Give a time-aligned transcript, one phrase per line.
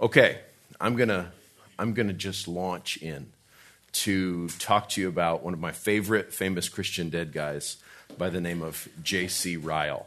[0.00, 0.38] Okay,
[0.80, 1.32] I'm gonna
[1.76, 3.32] I'm gonna just launch in
[3.94, 7.78] to talk to you about one of my favorite famous Christian dead guys
[8.16, 9.56] by the name of J.C.
[9.56, 10.06] Ryle.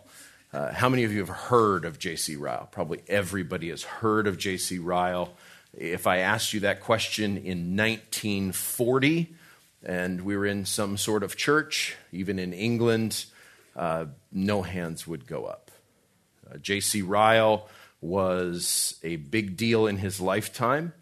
[0.53, 2.37] Uh, how many of you have heard of J.C.
[2.37, 2.69] Ryle?
[2.71, 4.79] Probably everybody has heard of J.C.
[4.79, 5.33] Ryle.
[5.77, 9.35] If I asked you that question in 1940
[9.83, 13.25] and we were in some sort of church, even in England,
[13.75, 15.69] uh, no hands would go up.
[16.49, 17.01] Uh, J.C.
[17.01, 17.67] Ryle
[18.01, 20.93] was a big deal in his lifetime.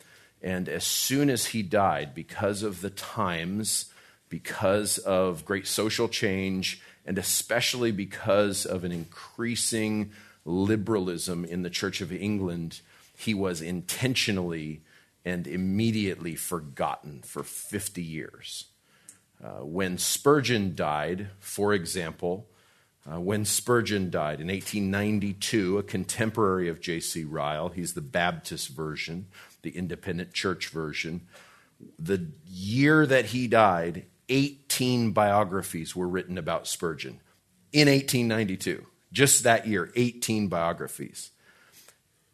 [0.42, 3.92] And as soon as he died, because of the times,
[4.30, 10.12] because of great social change, and especially because of an increasing
[10.46, 12.82] liberalism in the Church of England,
[13.18, 14.82] he was intentionally
[15.26, 18.66] and immediately forgotten for 50 years.
[19.44, 22.48] Uh, when Spurgeon died, for example,
[23.12, 27.24] uh, when Spurgeon died in 1892, a contemporary of J.C.
[27.24, 29.28] Ryle, he's the Baptist version,
[29.64, 31.22] the independent church version.
[31.98, 37.20] The year that he died, 18 biographies were written about Spurgeon
[37.72, 38.86] in 1892.
[39.12, 41.32] Just that year, 18 biographies.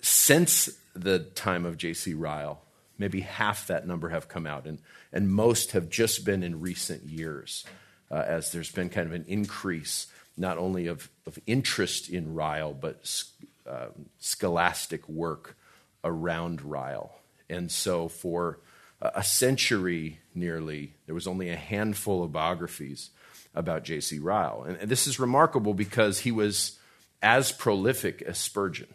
[0.02, 2.14] Since the time of J.C.
[2.14, 2.62] Ryle,
[2.98, 4.80] maybe half that number have come out, and,
[5.14, 7.66] and most have just been in recent years,
[8.12, 12.74] uh, as there's been kind of an increase not only of, of interest in Ryle,
[12.74, 13.24] but
[13.68, 13.88] uh,
[14.20, 15.58] scholastic work
[16.04, 17.16] around Ryle.
[17.50, 18.60] And so for
[19.02, 23.10] a century nearly, there was only a handful of biographies
[23.54, 24.20] about J.C.
[24.20, 24.66] Ryle.
[24.68, 26.78] And, and this is remarkable because he was
[27.22, 28.88] as prolific as Spurgeon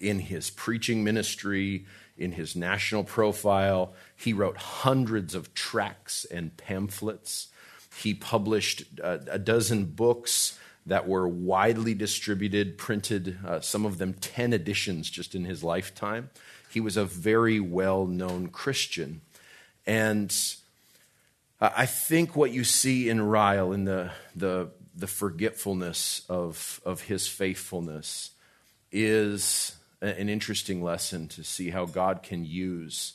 [0.00, 3.94] in his preaching ministry, in his national profile.
[4.16, 7.48] He wrote hundreds of tracts and pamphlets.
[7.98, 14.14] He published a, a dozen books that were widely distributed, printed, uh, some of them
[14.14, 16.30] 10 editions just in his lifetime.
[16.70, 19.20] He was a very well known Christian.
[19.86, 20.34] And
[21.60, 27.26] I think what you see in Ryle, in the, the, the forgetfulness of, of his
[27.26, 28.30] faithfulness,
[28.92, 33.14] is an interesting lesson to see how God can use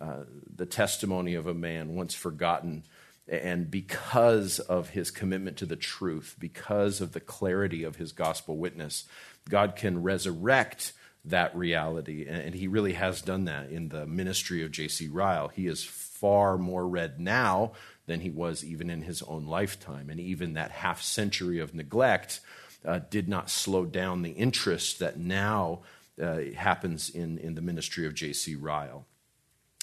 [0.00, 0.24] uh,
[0.56, 2.84] the testimony of a man once forgotten
[3.28, 8.56] and because of his commitment to the truth, because of the clarity of his gospel
[8.56, 9.04] witness,
[9.48, 10.92] God can resurrect
[11.24, 12.26] that reality.
[12.26, 15.08] And he really has done that in the ministry of J.C.
[15.08, 15.48] Ryle.
[15.48, 17.72] He is far more read now
[18.06, 20.10] than he was even in his own lifetime.
[20.10, 22.40] And even that half century of neglect
[22.84, 25.82] uh, did not slow down the interest that now
[26.20, 28.56] uh, happens in, in the ministry of J.C.
[28.56, 29.06] Ryle.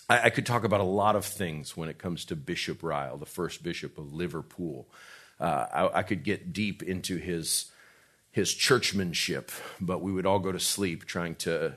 [0.09, 3.17] I, I, could talk about a lot of things when it comes to Bishop Ryle,
[3.17, 4.87] the first bishop of Liverpool.
[5.39, 7.71] Uh, I, I, could get deep into his,
[8.31, 11.75] his churchmanship, but we would all go to sleep trying to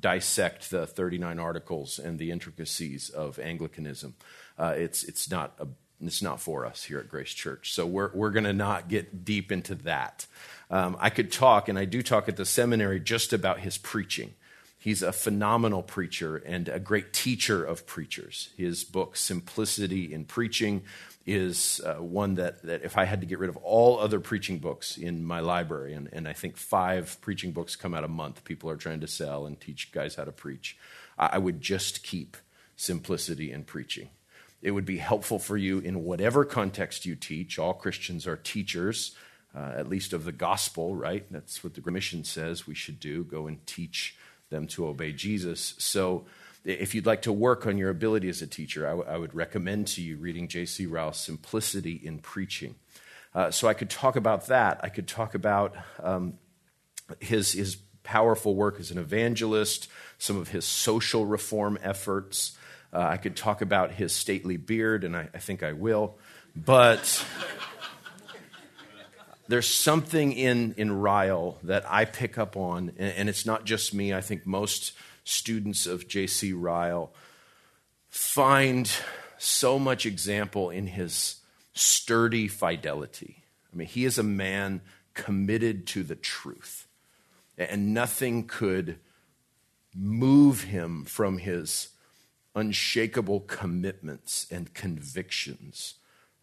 [0.00, 4.14] dissect the 39 articles and the intricacies of Anglicanism.
[4.58, 5.66] Uh, it's, it's, not a,
[6.00, 7.72] it's not for us here at Grace Church.
[7.72, 10.26] So we're, we're going to not get deep into that.
[10.70, 14.34] Um, I could talk, and I do talk at the seminary, just about his preaching.
[14.80, 18.48] He's a phenomenal preacher and a great teacher of preachers.
[18.56, 20.84] His book, Simplicity in Preaching,
[21.26, 24.58] is uh, one that, that if I had to get rid of all other preaching
[24.58, 28.42] books in my library, and, and I think five preaching books come out a month,
[28.44, 30.78] people are trying to sell and teach guys how to preach,
[31.18, 32.38] I, I would just keep
[32.74, 34.08] Simplicity in Preaching.
[34.62, 37.58] It would be helpful for you in whatever context you teach.
[37.58, 39.14] All Christians are teachers,
[39.54, 41.26] uh, at least of the gospel, right?
[41.30, 44.16] That's what the mission says we should do go and teach
[44.50, 45.74] them to obey Jesus.
[45.78, 46.26] So,
[46.64, 49.34] if you'd like to work on your ability as a teacher, I, w- I would
[49.34, 50.84] recommend to you reading J.C.
[50.84, 52.74] Ryle's Simplicity in Preaching.
[53.34, 54.80] Uh, so, I could talk about that.
[54.82, 56.34] I could talk about um,
[57.20, 59.88] his, his powerful work as an evangelist,
[60.18, 62.56] some of his social reform efforts.
[62.92, 66.18] Uh, I could talk about his stately beard, and I, I think I will.
[66.56, 67.24] But
[69.50, 73.92] there's something in, in Ryle that I pick up on, and, and it's not just
[73.92, 74.14] me.
[74.14, 74.92] I think most
[75.24, 76.52] students of J.C.
[76.52, 77.12] Ryle
[78.08, 78.90] find
[79.38, 81.40] so much example in his
[81.72, 83.42] sturdy fidelity.
[83.72, 84.82] I mean, he is a man
[85.14, 86.86] committed to the truth,
[87.58, 88.98] and nothing could
[89.94, 91.88] move him from his
[92.54, 95.94] unshakable commitments and convictions.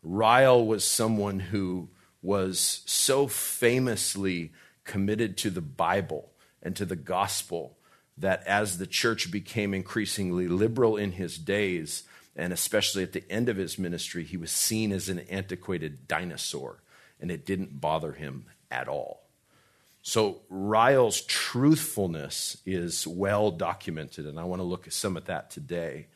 [0.04, 1.90] Ryle was someone who
[2.28, 4.52] was so famously
[4.84, 6.30] committed to the Bible
[6.62, 7.78] and to the gospel
[8.18, 12.04] that as the church became increasingly liberal in his days,
[12.36, 16.84] and especially at the end of his ministry, he was seen as an antiquated dinosaur,
[17.22, 19.22] and it didn't bother him at all.
[20.02, 25.50] So Ryle's truthfulness is well documented, and I want to look at some at that
[25.50, 26.08] today.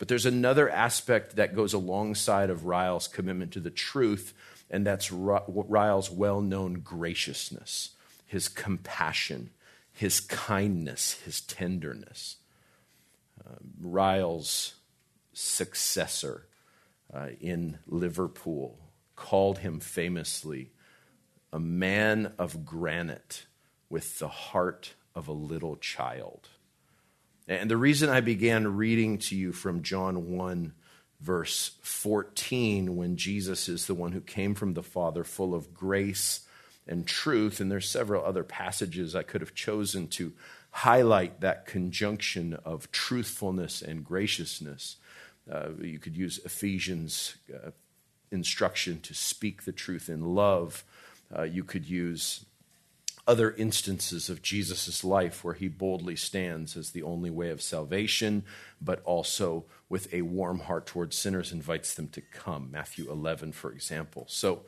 [0.00, 4.34] But there's another aspect that goes alongside of Ryle's commitment to the truth,
[4.72, 7.90] and that's Ryle's well known graciousness,
[8.26, 9.50] his compassion,
[9.92, 12.36] his kindness, his tenderness.
[13.38, 14.74] Uh, Ryle's
[15.34, 16.46] successor
[17.12, 18.78] uh, in Liverpool
[19.14, 20.70] called him famously
[21.52, 23.44] a man of granite
[23.90, 26.48] with the heart of a little child.
[27.46, 30.72] And the reason I began reading to you from John 1,
[31.22, 36.40] verse 14, when Jesus is the one who came from the Father, full of grace
[36.86, 40.32] and truth, and there's several other passages I could have chosen to
[40.72, 44.96] highlight that conjunction of truthfulness and graciousness.
[45.50, 47.70] Uh, you could use Ephesians' uh,
[48.32, 50.82] instruction to speak the truth in love.
[51.36, 52.44] Uh, you could use
[53.26, 58.42] other instances of Jesus' life where he boldly stands as the only way of salvation,
[58.80, 62.70] but also with a warm heart towards sinners invites them to come.
[62.70, 64.24] Matthew 11, for example.
[64.26, 64.62] So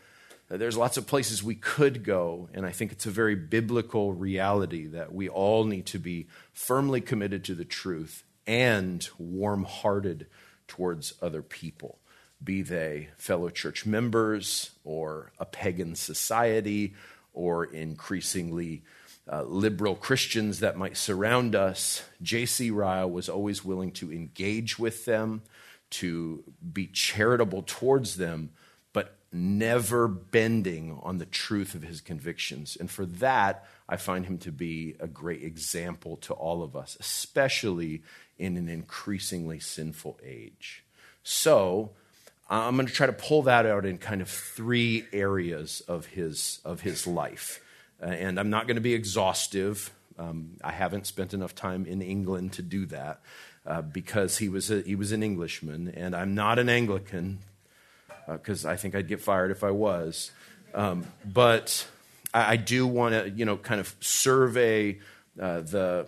[0.51, 4.13] uh, there's lots of places we could go, and I think it's a very biblical
[4.13, 10.27] reality that we all need to be firmly committed to the truth and warm hearted
[10.69, 12.01] towards other people
[12.43, 16.93] be they fellow church members or a pagan society
[17.33, 18.83] or increasingly
[19.31, 22.71] uh, liberal Christians that might surround us, J.C.
[22.71, 25.43] Ryle was always willing to engage with them,
[25.91, 28.51] to be charitable towards them,
[28.93, 32.77] but never bending on the truth of his convictions.
[32.79, 36.97] And for that, I find him to be a great example to all of us,
[37.01, 38.03] especially
[38.39, 40.85] in an increasingly sinful age.
[41.23, 41.93] So,
[42.51, 46.61] I'm going to try to pull that out in kind of three areas of his,
[46.63, 47.64] of his life.
[48.03, 49.93] Uh, and I'm not going to be exhaustive.
[50.19, 53.21] Um, I haven't spent enough time in England to do that
[53.67, 57.39] uh, because he was, a, he was an Englishman, and I'm not an Anglican
[58.27, 60.31] because uh, I think I'd get fired if I was.
[60.75, 61.87] Um, but
[62.33, 64.99] I, I do want to, you know, kind of survey
[65.41, 66.07] uh, the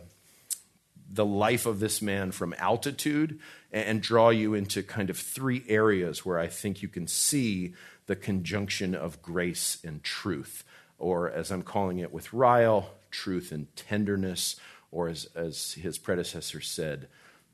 [1.08, 3.38] the life of this man from altitude
[3.72, 7.74] and draw you into kind of three areas where I think you can see
[8.06, 10.64] the conjunction of grace and truth,
[10.98, 14.56] or as I'm calling it with Ryle, truth and tenderness,
[14.90, 17.08] or as, as his predecessor said,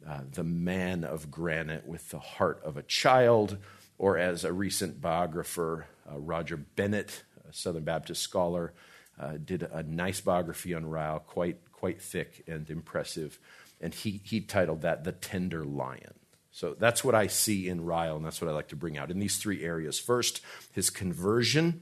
[0.09, 3.59] uh, the man of granite with the heart of a child,
[3.99, 8.73] or as a recent biographer, uh, Roger Bennett, a Southern Baptist scholar,
[9.21, 13.39] uh, did a nice biography on Ryle, quite, quite thick and impressive
[13.83, 16.15] and he, he titled that The Tender Lion.
[16.53, 19.11] So that's what I see in Ryle, and that's what I like to bring out
[19.11, 19.99] in these three areas.
[19.99, 20.41] First,
[20.71, 21.81] his conversion,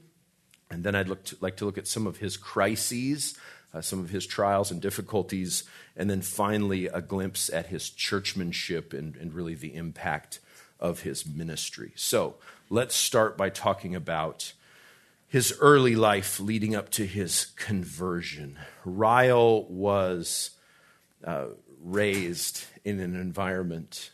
[0.71, 3.37] and then I'd look to, like to look at some of his crises,
[3.73, 5.63] uh, some of his trials and difficulties,
[5.95, 10.39] and then finally a glimpse at his churchmanship and, and really the impact
[10.79, 11.91] of his ministry.
[11.95, 12.35] So
[12.69, 14.53] let's start by talking about
[15.27, 18.57] his early life leading up to his conversion.
[18.83, 20.51] Ryle was
[21.23, 21.47] uh,
[21.81, 24.11] raised in an environment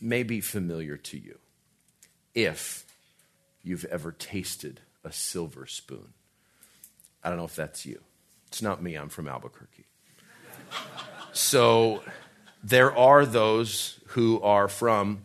[0.00, 1.38] may be familiar to you
[2.34, 2.84] if
[3.62, 6.12] you've ever tasted a silver spoon.
[7.22, 8.00] I don't know if that's you.
[8.48, 9.86] It's not me, I'm from Albuquerque.
[11.32, 12.02] so
[12.62, 15.24] there are those who are from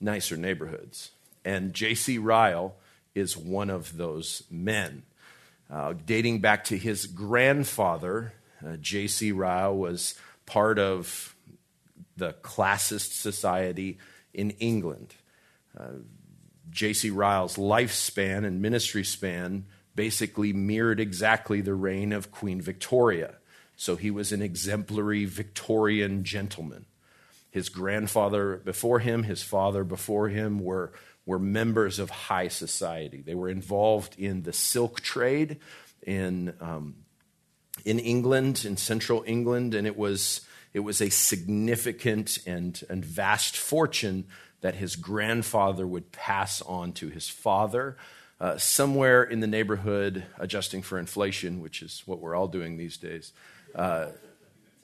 [0.00, 1.10] nicer neighborhoods.
[1.44, 2.18] And J.C.
[2.18, 2.74] Ryle
[3.14, 5.04] is one of those men.
[5.70, 8.34] Uh, dating back to his grandfather,
[8.64, 9.32] uh, J.C.
[9.32, 11.34] Ryle was part of
[12.16, 13.98] the classist society
[14.32, 15.14] in England.
[15.78, 16.00] Uh,
[16.70, 17.10] J.C.
[17.10, 23.36] Ryle's lifespan and ministry span basically mirrored exactly the reign of Queen Victoria.
[23.76, 26.86] So he was an exemplary Victorian gentleman.
[27.50, 30.92] His grandfather before him, his father before him were,
[31.24, 33.22] were members of high society.
[33.22, 35.58] They were involved in the silk trade
[36.02, 36.96] in um,
[37.84, 40.40] in England, in central England, and it was,
[40.72, 44.26] it was a significant and, and vast fortune
[44.60, 47.96] that his grandfather would pass on to his father.
[48.38, 52.98] Uh, somewhere in the neighborhood, adjusting for inflation, which is what we're all doing these
[52.98, 53.32] days,
[53.74, 54.08] uh,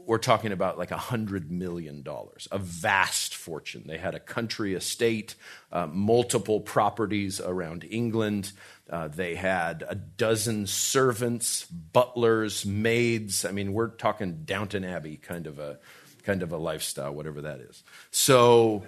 [0.06, 3.84] we're talking about like a hundred million dollars, a vast fortune.
[3.86, 5.34] They had a country estate,
[5.70, 8.52] uh, multiple properties around England.
[8.90, 13.44] Uh, they had a dozen servants, butlers, maids.
[13.44, 15.78] I mean, we're talking Downton Abbey kind of a
[16.24, 17.82] kind of a lifestyle, whatever that is.
[18.10, 18.84] So,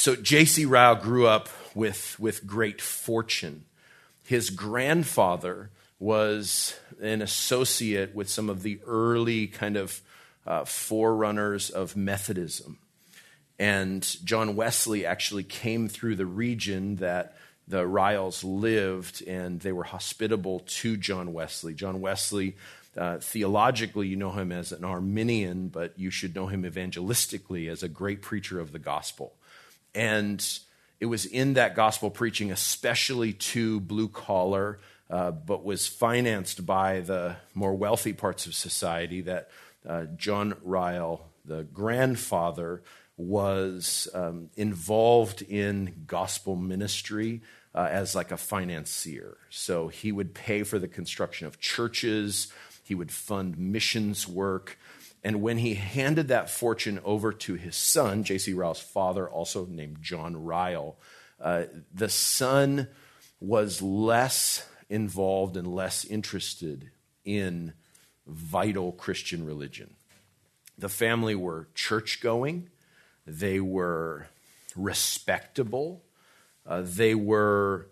[0.00, 0.64] so J.C.
[0.64, 3.66] Ryle grew up with with great fortune.
[4.22, 10.00] His grandfather was an associate with some of the early kind of
[10.46, 12.78] uh, forerunners of Methodism.
[13.58, 17.36] And John Wesley actually came through the region that
[17.68, 21.74] the Ryles lived, and they were hospitable to John Wesley.
[21.74, 22.56] John Wesley,
[22.96, 27.82] uh, theologically, you know him as an Arminian, but you should know him evangelistically as
[27.82, 29.34] a great preacher of the gospel.
[29.94, 30.46] And
[31.00, 37.00] it was in that gospel preaching, especially to blue collar, uh, but was financed by
[37.00, 39.50] the more wealthy parts of society, that
[39.88, 42.82] uh, John Ryle, the grandfather,
[43.16, 47.42] was um, involved in gospel ministry
[47.74, 49.36] uh, as like a financier.
[49.50, 52.52] So he would pay for the construction of churches,
[52.84, 54.78] he would fund missions work.
[55.22, 58.54] And when he handed that fortune over to his son, J.C.
[58.54, 60.96] Ryle's father, also named John Ryle,
[61.40, 62.88] uh, the son
[63.38, 66.90] was less involved and less interested
[67.24, 67.72] in
[68.26, 69.94] vital Christian religion.
[70.78, 72.70] The family were church going,
[73.26, 74.28] they were
[74.74, 76.02] respectable,
[76.66, 77.88] uh, they were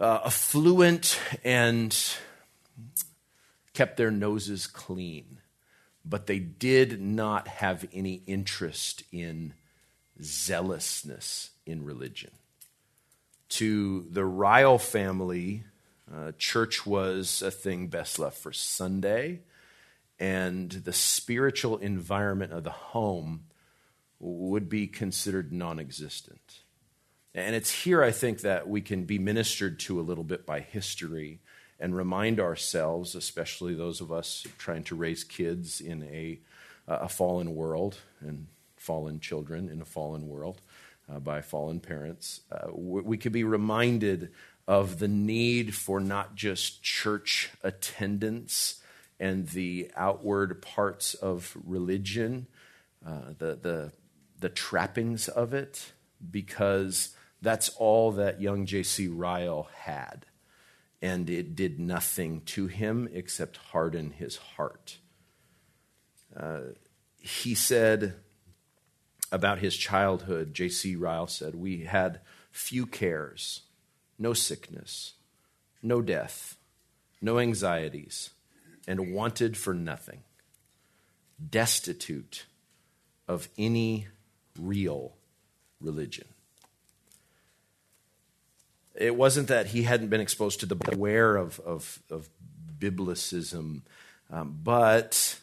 [0.00, 1.96] uh, affluent and
[3.74, 5.37] kept their noses clean,
[6.08, 9.54] but they did not have any interest in
[10.22, 12.30] zealousness in religion.
[13.50, 15.64] To the Ryle family,
[16.12, 19.40] uh, church was a thing best left for Sunday,
[20.18, 23.44] and the spiritual environment of the home
[24.18, 26.60] would be considered non existent.
[27.34, 30.60] And it's here, I think, that we can be ministered to a little bit by
[30.60, 31.40] history
[31.80, 36.40] and remind ourselves, especially those of us trying to raise kids in a,
[36.86, 40.60] a fallen world and fallen children in a fallen world
[41.12, 44.30] uh, by fallen parents, uh, we could be reminded
[44.66, 48.82] of the need for not just church attendance
[49.18, 52.46] and the outward parts of religion,
[53.06, 53.92] uh, the, the,
[54.38, 55.92] the trappings of it,
[56.30, 59.08] because that's all that young J.C.
[59.08, 60.26] Ryle had.
[61.00, 64.98] And it did nothing to him except harden his heart.
[66.36, 66.60] Uh,
[67.18, 68.14] he said
[69.30, 70.96] about his childhood, J.C.
[70.96, 73.62] Ryle said, We had few cares
[74.18, 75.14] no sickness,
[75.80, 76.56] no death,
[77.20, 78.30] no anxieties,
[78.86, 80.24] and wanted for nothing,
[81.50, 82.46] destitute
[83.28, 84.08] of any
[84.58, 85.14] real
[85.80, 86.26] religion.
[88.98, 92.28] It wasn't that he hadn't been exposed to the beware of, of, of
[92.78, 93.82] biblicism,
[94.30, 95.38] um, but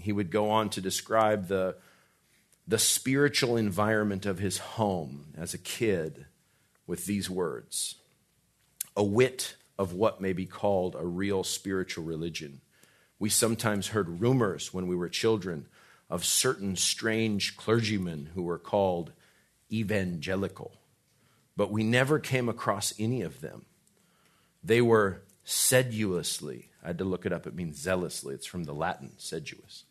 [0.00, 1.76] he would go on to describe the,
[2.66, 6.26] the spiritual environment of his home as a kid
[6.86, 7.96] with these words
[8.96, 12.60] a wit of what may be called a real spiritual religion.
[13.18, 15.66] We sometimes heard rumors when we were children
[16.08, 19.12] of certain strange clergymen who were called
[19.72, 20.72] evangelical,
[21.56, 23.64] but we never came across any of them.
[24.62, 28.74] They were sedulously, I had to look it up, it means zealously, it's from the
[28.74, 29.84] Latin, sedulous.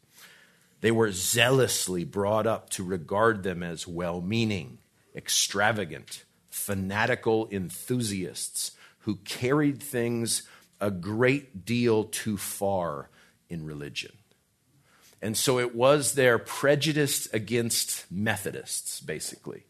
[0.82, 4.79] They were zealously brought up to regard them as well meaning,
[5.15, 10.43] extravagant, fanatical enthusiasts who carried things
[10.82, 13.10] a great deal too far
[13.50, 14.12] in religion.
[15.22, 19.63] And so it was their prejudice against Methodists, basically,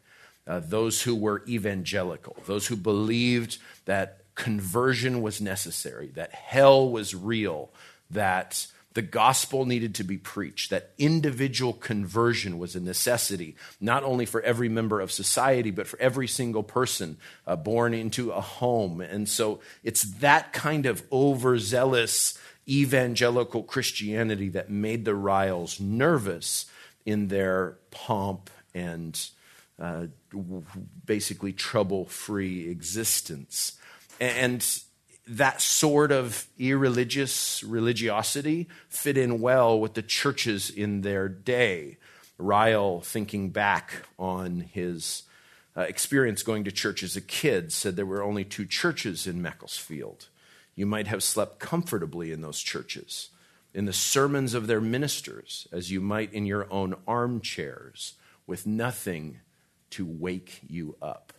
[0.47, 7.15] uh, those who were evangelical, those who believed that conversion was necessary, that hell was
[7.15, 7.69] real,
[8.09, 14.25] that the gospel needed to be preached, that individual conversion was a necessity, not only
[14.25, 19.01] for every member of society, but for every single person uh, born into a home.
[19.01, 26.65] And so it's that kind of overzealous evangelical Christianity that made the Ryles nervous
[27.05, 29.19] in their pomp and
[29.79, 30.07] uh,
[31.05, 33.73] basically trouble free existence.
[34.19, 34.65] And
[35.27, 41.97] that sort of irreligious religiosity fit in well with the churches in their day.
[42.37, 45.23] Ryle, thinking back on his
[45.77, 49.41] uh, experience going to church as a kid, said there were only two churches in
[49.41, 50.27] Macclesfield.
[50.75, 53.29] You might have slept comfortably in those churches,
[53.73, 58.13] in the sermons of their ministers, as you might in your own armchairs,
[58.45, 59.39] with nothing
[59.93, 61.33] to wake you up.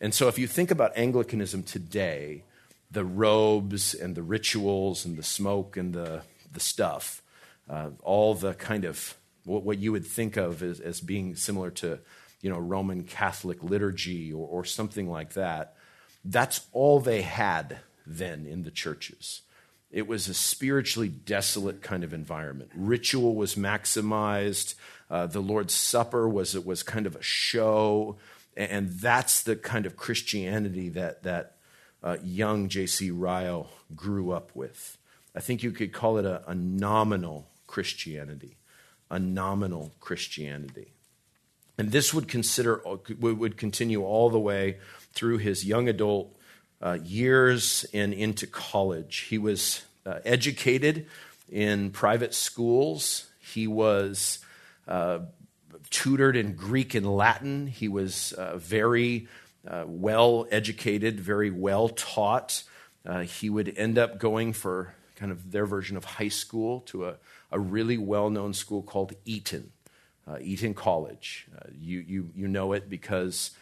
[0.00, 2.44] And so, if you think about Anglicanism today,
[2.90, 7.22] the robes and the rituals and the smoke and the, the stuff,
[7.68, 11.70] uh, all the kind of what, what you would think of as, as, being similar
[11.70, 11.98] to
[12.40, 15.74] you know, Roman Catholic liturgy or, or something like that.
[16.24, 19.42] That's all they had then in the churches.
[19.90, 22.70] It was a spiritually desolate kind of environment.
[22.74, 24.74] Ritual was maximized.
[25.10, 28.16] Uh, the Lord's Supper was was kind of a show,
[28.56, 31.56] and that's the kind of Christianity that that
[32.02, 33.10] uh, young J.C.
[33.10, 34.98] Ryle grew up with.
[35.34, 38.56] I think you could call it a, a nominal Christianity,
[39.10, 40.92] a nominal Christianity,
[41.78, 42.82] and this would consider
[43.18, 44.78] would continue all the way
[45.12, 46.36] through his young adult
[46.82, 49.26] uh, years and into college.
[49.30, 51.06] He was uh, educated
[51.50, 53.28] in private schools.
[53.40, 54.40] He was
[54.88, 55.20] uh,
[55.90, 57.66] tutored in Greek and Latin.
[57.66, 59.28] He was uh, very
[59.66, 62.62] uh, well educated, very well taught.
[63.06, 67.06] Uh, he would end up going for kind of their version of high school to
[67.06, 67.14] a,
[67.52, 69.72] a really well known school called Eton,
[70.40, 71.48] Eton College.
[71.78, 73.52] you, you, you know it because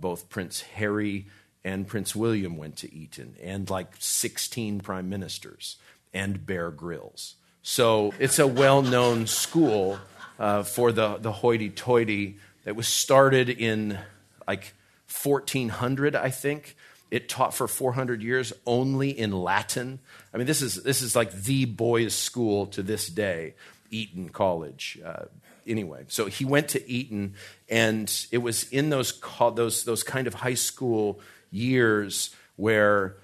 [0.00, 1.26] both Prince Harry
[1.64, 5.76] and Prince William went to Eton, and like 16 prime ministers,
[6.12, 7.36] and Bear Grylls.
[7.62, 9.98] So it's a well known school
[10.38, 13.98] uh, for the, the hoity toity that was started in
[14.46, 14.74] like
[15.22, 16.76] 1400, I think.
[17.10, 20.00] It taught for 400 years only in Latin.
[20.32, 23.54] I mean, this is, this is like the boys' school to this day,
[23.90, 24.98] Eton College.
[25.04, 25.26] Uh,
[25.66, 27.34] anyway, so he went to Eton,
[27.68, 29.20] and it was in those,
[29.54, 31.20] those, those kind of high school
[31.52, 33.16] years where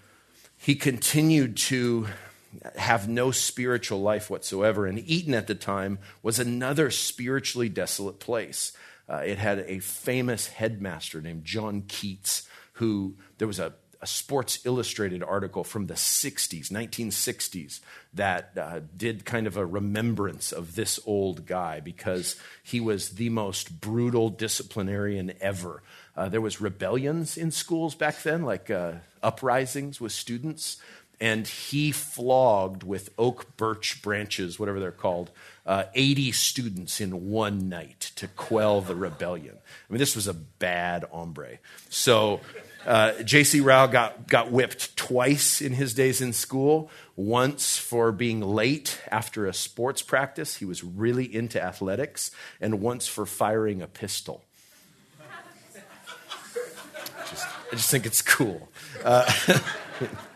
[0.57, 2.07] he continued to
[2.76, 4.87] have no spiritual life whatsoever.
[4.87, 8.73] And Eton at the time was another spiritually desolate place.
[9.09, 12.42] Uh, it had a famous headmaster named John Keate,
[12.75, 17.80] who there was a, a Sports Illustrated article from the 60s, 1960s,
[18.14, 23.30] that uh, did kind of a remembrance of this old guy because he was the
[23.30, 25.83] most brutal disciplinarian ever.
[26.16, 28.92] Uh, there was rebellions in schools back then, like uh,
[29.23, 30.76] uprisings with students,
[31.21, 35.31] and he flogged with oak birch branches, whatever they're called,
[35.67, 39.57] uh, 80 students in one night to quell the rebellion.
[39.57, 41.59] I mean, this was a bad hombre.
[41.91, 42.41] So
[42.87, 43.61] uh, J.C.
[43.61, 46.91] Ryle got, got whipped twice in his days in school.
[47.17, 52.30] Once for being late after a sports practice, he was really into athletics,
[52.61, 54.43] and once for firing a pistol.
[57.71, 58.71] I just think it's cool.
[59.04, 59.30] Uh,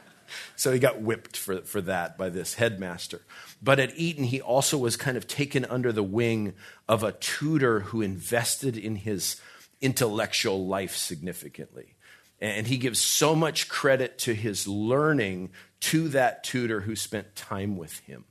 [0.64, 3.20] so he got whipped for, for that by this headmaster.
[3.62, 6.54] But at Eton, he also was kind of taken under the wing
[6.88, 9.38] of a tutor who invested in his
[9.82, 11.96] intellectual life significantly.
[12.40, 15.50] And he gives so much credit to his learning
[15.80, 18.24] to that tutor who spent time with him.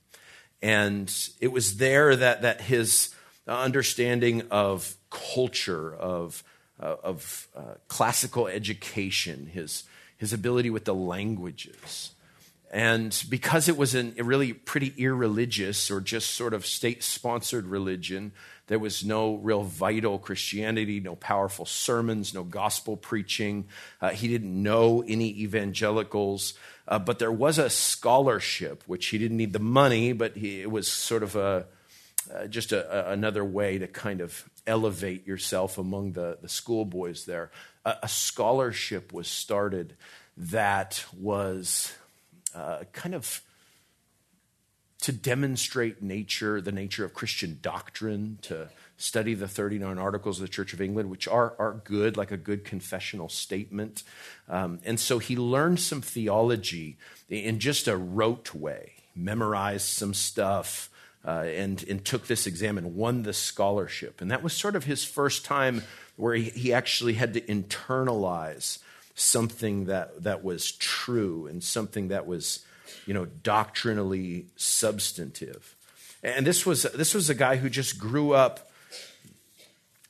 [0.60, 3.14] And it was there that, that his
[3.48, 6.44] understanding of culture, of,
[6.80, 9.84] uh, of uh, classical education, his,
[10.18, 12.13] his ability with the languages,
[12.74, 17.68] and because it was an, a really pretty irreligious or just sort of state sponsored
[17.68, 18.32] religion,
[18.66, 23.68] there was no real vital Christianity, no powerful sermons, no gospel preaching.
[24.02, 26.56] Uh, he didn't know any evangelicals,
[26.88, 30.72] uh, but there was a scholarship, which he didn't need the money, but he, it
[30.72, 31.68] was sort of a,
[32.34, 37.26] uh, just a, a, another way to kind of elevate yourself among the, the schoolboys
[37.26, 37.52] there.
[37.86, 39.96] a scholarship was started
[40.36, 41.94] that was
[42.56, 43.42] uh, kind of
[45.02, 50.48] to demonstrate nature, the nature of Christian doctrine, to study the 39 Articles of the
[50.48, 54.04] Church of England, which are, are good, like a good confessional statement.
[54.48, 60.90] Um, and so he learned some theology in just a rote way, memorized some stuff,
[61.26, 64.22] uh, and, and took this exam and won the scholarship.
[64.22, 65.84] And that was sort of his first time
[66.16, 68.80] where he, he actually had to internalize
[69.16, 72.66] something that, that was true and something that was
[73.06, 75.76] you know, doctrinally substantive.
[76.24, 78.72] And this was, this was a guy who just grew up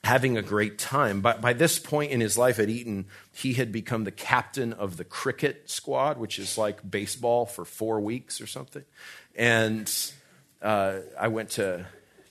[0.04, 1.20] having a great time.
[1.20, 4.96] By, by this point in his life at Eton, he had become the captain of
[4.96, 8.84] the cricket squad, which is like baseball for four weeks or something.
[9.34, 9.90] And
[10.62, 11.86] uh, I went to,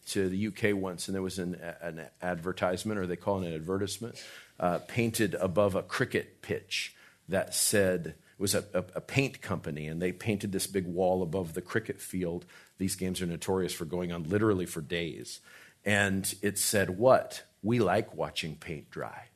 [0.09, 3.53] to the UK once, and there was an, an advertisement, or they call it an
[3.53, 4.15] advertisement,
[4.59, 6.95] uh, painted above a cricket pitch
[7.29, 11.21] that said, it was a, a, a, paint company, and they painted this big wall
[11.23, 12.45] above the cricket field.
[12.77, 15.39] These games are notorious for going on literally for days.
[15.85, 17.43] And it said, What?
[17.61, 19.27] We like watching paint dry.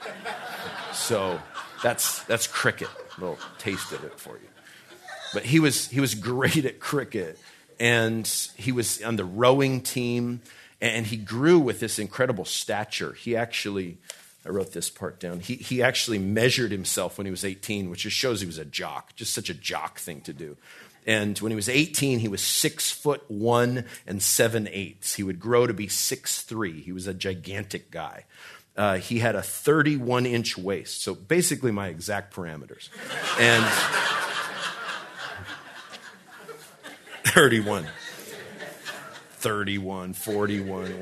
[0.92, 1.40] so
[1.82, 2.88] that's, that's cricket.
[3.16, 4.48] A little taste of it for you.
[5.32, 7.38] But he was, he was great at cricket,
[7.80, 8.26] and
[8.56, 10.40] he was on the rowing team,
[10.80, 13.12] and he grew with this incredible stature.
[13.12, 13.98] He actually
[14.46, 15.40] I wrote this part down.
[15.40, 18.64] He, he actually measured himself when he was 18, which just shows he was a
[18.64, 20.56] jock, just such a jock thing to do.
[21.04, 25.14] And when he was 18, he was six foot one and seven eighths.
[25.14, 26.80] He would grow to be six three.
[26.80, 28.24] He was a gigantic guy.
[28.76, 32.90] Uh, he had a 31 inch waist, so basically my exact parameters.
[33.40, 33.64] And
[37.32, 37.86] 31,
[39.46, 40.92] 31, 41.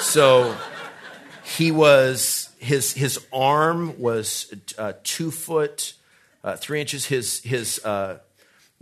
[0.00, 0.56] So
[1.44, 5.92] he was, his, his arm was uh, two foot,
[6.42, 7.04] uh, three inches.
[7.04, 8.20] His, his uh,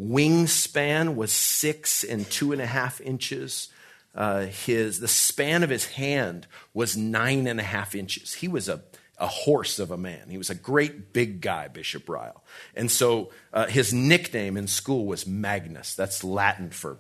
[0.01, 3.67] wingspan was six and two and a half inches.
[4.15, 8.35] Uh, his, the span of his hand was nine and a half inches.
[8.35, 8.81] He was a,
[9.19, 10.31] a horse of a man.
[10.31, 12.45] He was a great big guy, Bishop Ryle.
[12.77, 15.95] And so uh, his nickname in school was Magnus.
[15.95, 16.99] That's Latin for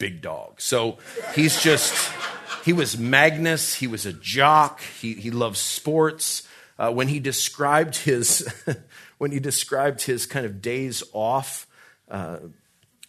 [0.00, 0.60] big dog.
[0.60, 0.98] So
[1.34, 2.12] he's just,
[2.64, 3.74] he was Magnus.
[3.74, 4.80] He was a jock.
[4.80, 6.42] He, he loved sports.
[6.76, 8.52] Uh, when he described his,
[9.18, 11.68] when he described his kind of days off,
[12.10, 12.38] uh,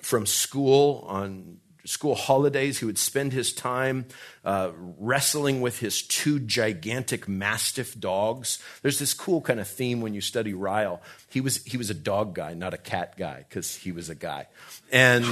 [0.01, 2.80] from school on school holidays.
[2.80, 4.06] He would spend his time
[4.45, 8.60] uh, wrestling with his two gigantic mastiff dogs.
[8.82, 11.01] There's this cool kind of theme when you study Ryle.
[11.30, 14.15] He was, he was a dog guy, not a cat guy, because he was a
[14.15, 14.47] guy.
[14.91, 15.25] And.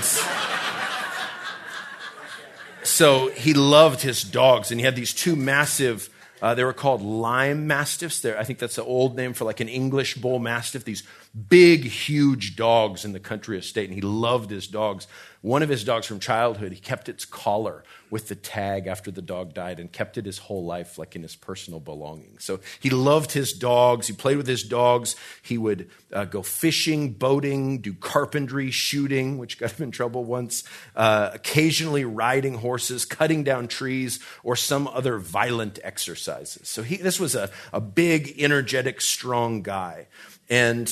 [2.89, 6.09] So he loved his dogs, and he had these two massive
[6.41, 8.21] uh, they were called Lyme Mastiffs.
[8.21, 11.03] They're, I think that's the old name for like an English bull mastiff, these
[11.47, 13.89] big, huge dogs in the country estate.
[13.89, 15.07] And he loved his dogs.
[15.41, 19.21] One of his dogs from childhood, he kept its collar with the tag after the
[19.21, 22.43] dog died and kept it his whole life, like in his personal belongings.
[22.43, 24.07] So he loved his dogs.
[24.07, 25.15] He played with his dogs.
[25.41, 30.63] He would uh, go fishing, boating, do carpentry, shooting, which got him in trouble once,
[30.95, 36.67] uh, occasionally riding horses, cutting down trees, or some other violent exercises.
[36.67, 40.07] So he, this was a, a big, energetic, strong guy.
[40.49, 40.91] And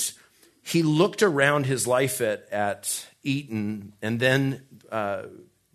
[0.67, 5.23] he looked around his life at, at Eton and then uh,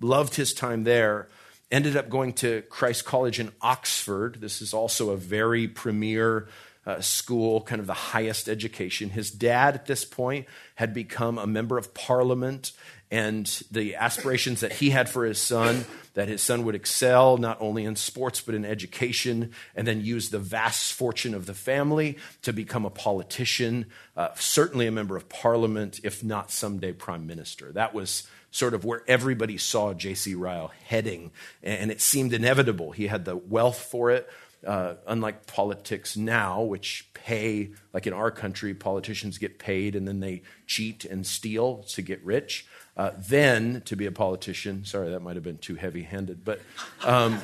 [0.01, 1.29] loved his time there.
[1.71, 4.43] Ended up going to Christ College in Oxford.
[4.43, 6.49] This is also a very premier
[6.87, 9.11] uh, school, kind of the highest education.
[9.11, 12.73] His dad, at this point, had become a member of parliament,
[13.11, 17.57] and the aspirations that he had for his son that his son would excel not
[17.61, 22.19] only in sports but in education, and then use the vast fortune of the family
[22.43, 27.73] to become a politician, uh, certainly a member of parliament, if not someday prime minister.
[27.73, 30.35] That was sort of where everybody saw J.C.
[30.35, 31.31] Ryle heading,
[31.63, 32.93] and it seemed inevitable.
[32.93, 34.29] He had the wealth for it.
[34.67, 40.21] Uh, unlike politics now, which pay, like in our country, politicians get paid and then
[40.21, 42.67] they cheat and steal to get rich.
[42.97, 46.61] Uh, then, to be a politician, sorry, that might have been too heavy handed, but
[47.05, 47.41] um,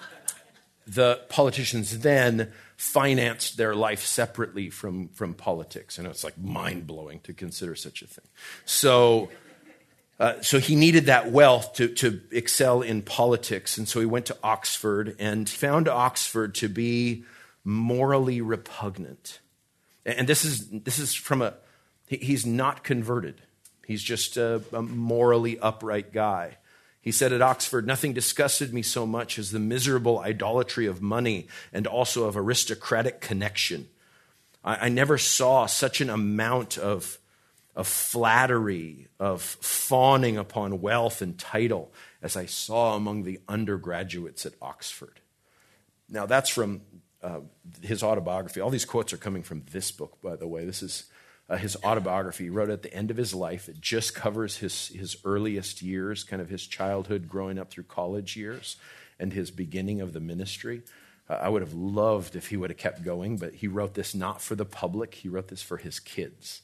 [0.86, 5.98] the politicians then financed their life separately from, from politics.
[5.98, 8.24] And it's like mind blowing to consider such a thing.
[8.64, 9.28] So,
[10.20, 13.78] uh, so he needed that wealth to, to excel in politics.
[13.78, 17.24] And so he went to Oxford and found Oxford to be
[17.64, 19.40] morally repugnant.
[20.04, 21.54] And this is, this is from a,
[22.06, 23.40] he's not converted.
[23.86, 26.58] He's just a, a morally upright guy.
[27.00, 31.48] He said at Oxford, Nothing disgusted me so much as the miserable idolatry of money
[31.72, 33.88] and also of aristocratic connection.
[34.62, 37.18] I, I never saw such an amount of,
[37.80, 41.90] of flattery, of fawning upon wealth and title
[42.20, 45.18] as I saw among the undergraduates at Oxford.
[46.06, 46.82] Now, that's from
[47.22, 47.40] uh,
[47.80, 48.60] his autobiography.
[48.60, 50.66] All these quotes are coming from this book, by the way.
[50.66, 51.04] This is
[51.48, 52.44] uh, his autobiography.
[52.44, 53.66] He wrote at the end of his life.
[53.66, 58.36] It just covers his, his earliest years, kind of his childhood growing up through college
[58.36, 58.76] years,
[59.18, 60.82] and his beginning of the ministry.
[61.30, 64.14] Uh, I would have loved if he would have kept going, but he wrote this
[64.14, 66.60] not for the public, he wrote this for his kids.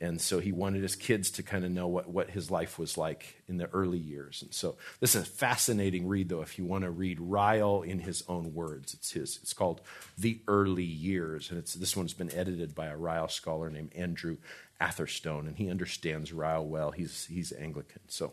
[0.00, 2.96] And so he wanted his kids to kind of know what, what his life was
[2.96, 4.42] like in the early years.
[4.42, 7.98] And so this is a fascinating read, though, if you want to read Ryle in
[7.98, 8.94] his own words.
[8.94, 9.40] It's his.
[9.42, 9.80] It's called
[10.16, 11.50] The Early Years.
[11.50, 14.36] And it's, this one's been edited by a Ryle scholar named Andrew
[14.80, 15.48] Atherstone.
[15.48, 16.92] And he understands Ryle well.
[16.92, 18.02] He's, he's Anglican.
[18.06, 18.32] So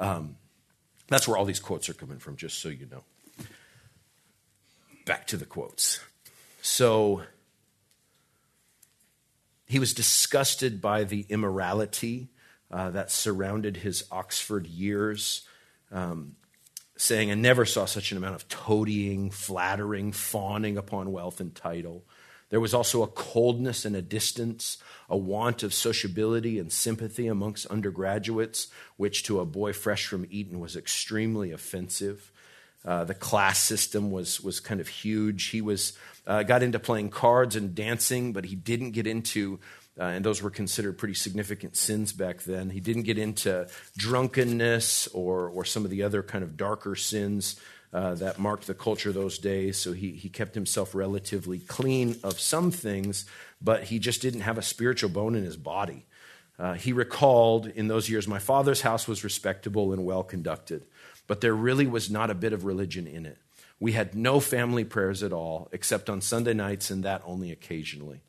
[0.00, 0.34] um,
[1.06, 3.04] that's where all these quotes are coming from, just so you know.
[5.06, 6.00] Back to the quotes.
[6.60, 7.22] So
[9.66, 12.28] he was disgusted by the immorality
[12.70, 15.46] uh, that surrounded his Oxford years,
[15.92, 16.36] um,
[16.96, 22.04] saying, I never saw such an amount of toadying, flattering, fawning upon wealth and title.
[22.50, 27.66] There was also a coldness and a distance, a want of sociability and sympathy amongst
[27.66, 32.30] undergraduates, which to a boy fresh from Eton was extremely offensive.
[32.84, 35.46] Uh, the class system was, was kind of huge.
[35.46, 35.94] He was,
[36.26, 39.58] uh, got into playing cards and dancing, but he didn't get into,
[39.98, 42.70] uh, and those were considered pretty significant sins back then.
[42.70, 47.58] He didn't get into drunkenness or, or some of the other kind of darker sins
[47.94, 49.78] uh, that marked the culture those days.
[49.78, 53.24] So he, he kept himself relatively clean of some things,
[53.62, 56.04] but he just didn't have a spiritual bone in his body.
[56.58, 60.84] Uh, he recalled in those years, my father's house was respectable and well conducted,
[61.26, 63.38] but there really was not a bit of religion in it.
[63.80, 68.22] We had no family prayers at all, except on Sunday nights, and that only occasionally.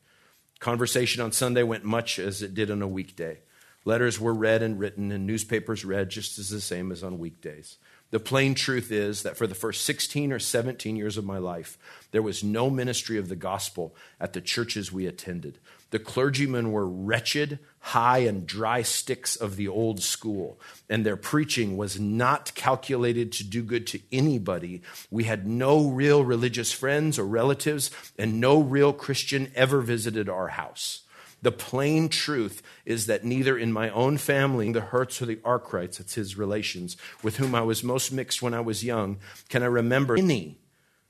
[0.59, 3.39] Conversation on Sunday went much as it did on a weekday.
[3.83, 7.77] Letters were read and written, and newspapers read just as the same as on weekdays.
[8.11, 11.77] The plain truth is that for the first 16 or 17 years of my life,
[12.11, 15.59] there was no ministry of the gospel at the churches we attended.
[15.91, 21.77] The clergymen were wretched, high, and dry sticks of the old school, and their preaching
[21.77, 24.81] was not calculated to do good to anybody.
[25.11, 30.49] We had no real religious friends or relatives, and no real Christian ever visited our
[30.49, 31.01] house.
[31.41, 35.99] The plain truth is that neither in my own family, the Hurts or the Arkwrights,
[35.99, 39.17] it's his relations, with whom I was most mixed when I was young,
[39.47, 40.57] can I remember any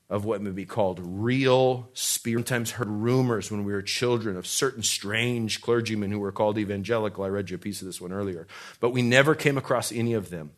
[0.08, 2.48] of what may be called real spirit.
[2.48, 7.24] Sometimes heard rumors when we were children of certain strange clergymen who were called evangelical.
[7.24, 8.46] I read you a piece of this one earlier.
[8.78, 10.52] But we never came across any of them.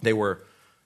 [0.00, 0.44] They were,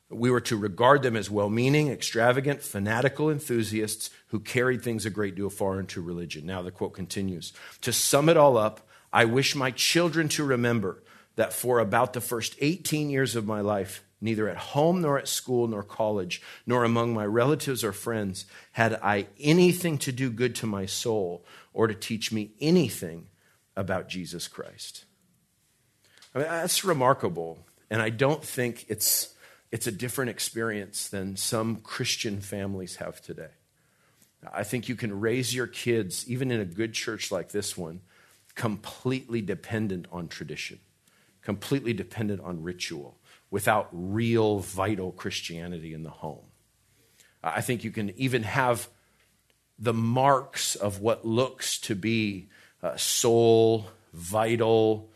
[0.09, 5.11] we were to regard them as well meaning, extravagant, fanatical enthusiasts who carried things a
[5.11, 6.47] great deal far into religion.
[6.47, 11.03] Now the quote continues To sum it all up, I wish my children to remember
[11.35, 15.29] that for about the first 18 years of my life, neither at home nor at
[15.29, 20.55] school nor college, nor among my relatives or friends, had I anything to do good
[20.57, 23.27] to my soul or to teach me anything
[23.77, 25.05] about Jesus Christ.
[26.35, 27.67] I mean, that's remarkable.
[27.91, 29.35] And I don't think it's,
[29.73, 33.51] it's a different experience than some Christian families have today.
[34.53, 38.01] I think you can raise your kids, even in a good church like this one,
[38.55, 40.81] completely dependent on tradition,
[41.43, 43.20] completely dependent on ritual
[43.51, 46.45] without real, vital Christianity in the home.
[47.43, 48.89] I think you can even have
[49.79, 52.49] the marks of what looks to be
[52.83, 55.11] uh, soul, vital,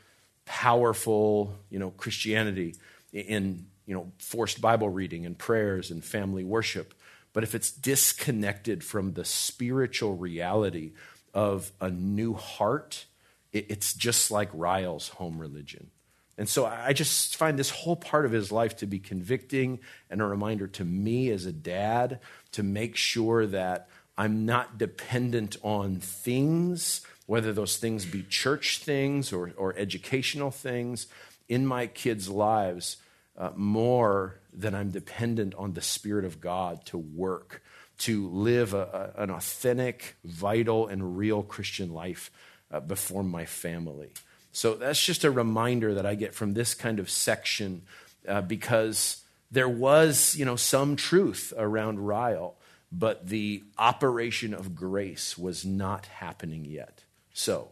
[0.46, 2.74] powerful, you know, Christianity
[3.12, 6.94] in, you know, forced Bible reading and prayers and family worship.
[7.32, 10.92] But if it's disconnected from the spiritual reality
[11.34, 13.06] of a new heart,
[13.52, 15.90] it's just like Ryle's home religion.
[16.36, 19.78] And so I just find this whole part of his life to be convicting
[20.10, 22.18] and a reminder to me as a dad
[22.52, 29.32] to make sure that I'm not dependent on things, whether those things be church things
[29.32, 31.06] or, or educational things,
[31.48, 32.96] in my kids' lives
[33.36, 37.62] uh, more than I'm dependent on the Spirit of God to work,
[37.98, 42.30] to live a, a, an authentic, vital, and real Christian life
[42.70, 44.12] uh, before my family.
[44.54, 47.82] So that's just a reminder that I get from this kind of section
[48.26, 52.54] uh, because there was, you know, some truth around Ryle,
[52.92, 57.02] but the operation of grace was not happening yet.
[57.32, 57.70] So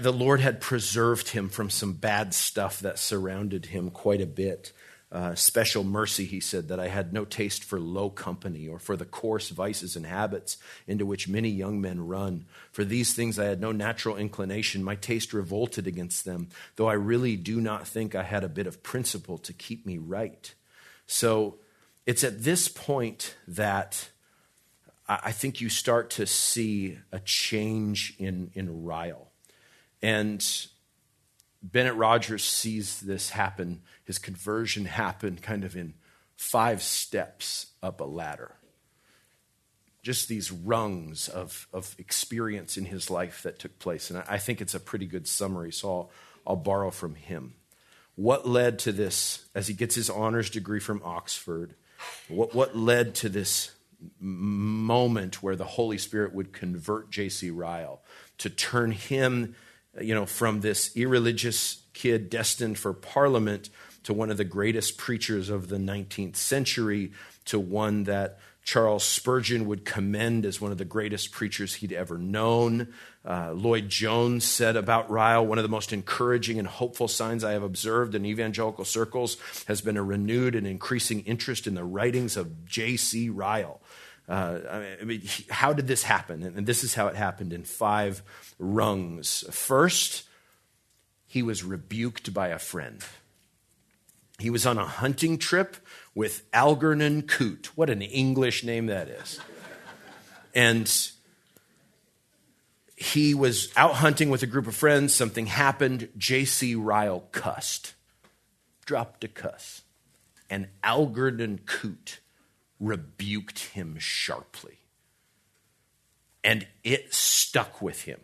[0.00, 4.72] the Lord had preserved him from some bad stuff that surrounded him quite a bit
[5.12, 8.96] uh, special mercy, he said, that I had no taste for low company or for
[8.96, 12.46] the coarse vices and habits into which many young men run.
[12.70, 14.84] For these things I had no natural inclination.
[14.84, 18.68] My taste revolted against them, though I really do not think I had a bit
[18.68, 20.54] of principle to keep me right.
[21.06, 21.56] So
[22.06, 24.10] it's at this point that
[25.08, 29.32] I think you start to see a change in, in Ryle.
[30.00, 30.46] And
[31.62, 35.94] Bennett Rogers sees this happen, his conversion happened kind of in
[36.34, 38.56] five steps up a ladder.
[40.02, 44.10] Just these rungs of, of experience in his life that took place.
[44.10, 46.10] And I think it's a pretty good summary, so I'll,
[46.44, 47.54] I'll borrow from him.
[48.16, 51.76] What led to this as he gets his honors degree from Oxford?
[52.26, 53.70] What, what led to this
[54.18, 57.50] moment where the Holy Spirit would convert J.C.
[57.50, 58.02] Ryle
[58.38, 59.54] to turn him
[60.00, 63.70] you know, from this irreligious kid destined for parliament
[64.10, 67.12] to one of the greatest preachers of the 19th century,
[67.44, 72.18] to one that Charles Spurgeon would commend as one of the greatest preachers he'd ever
[72.18, 72.92] known.
[73.24, 77.52] Uh, Lloyd Jones said about Ryle, one of the most encouraging and hopeful signs I
[77.52, 79.36] have observed in evangelical circles
[79.68, 83.28] has been a renewed and increasing interest in the writings of J.C.
[83.30, 83.80] Ryle.
[84.28, 84.58] Uh,
[85.00, 86.42] I mean, how did this happen?
[86.42, 88.24] And this is how it happened in five
[88.58, 89.44] rungs.
[89.52, 90.24] First,
[91.28, 93.04] he was rebuked by a friend.
[94.40, 95.76] He was on a hunting trip
[96.14, 97.70] with Algernon Coote.
[97.76, 99.40] What an English name that is.
[100.54, 100.90] And
[102.96, 105.14] he was out hunting with a group of friends.
[105.14, 106.08] Something happened.
[106.18, 106.74] J.C.
[106.74, 107.94] Ryle cussed,
[108.84, 109.82] dropped a cuss.
[110.50, 112.20] And Algernon Coote
[112.80, 114.78] rebuked him sharply.
[116.42, 118.20] And it stuck with him.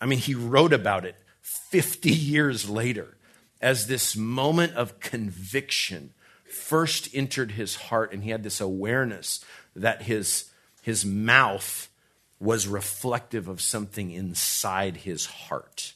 [0.00, 3.16] I mean, he wrote about it 50 years later
[3.60, 6.12] as this moment of conviction
[6.44, 9.44] first entered his heart, and he had this awareness
[9.76, 10.50] that his,
[10.82, 11.88] his mouth
[12.40, 15.92] was reflective of something inside his heart.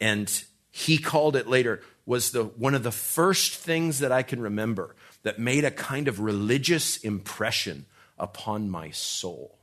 [0.00, 4.40] And he called it later was the one of the first things that I can
[4.40, 7.84] remember that made a kind of religious impression
[8.18, 9.58] upon my soul.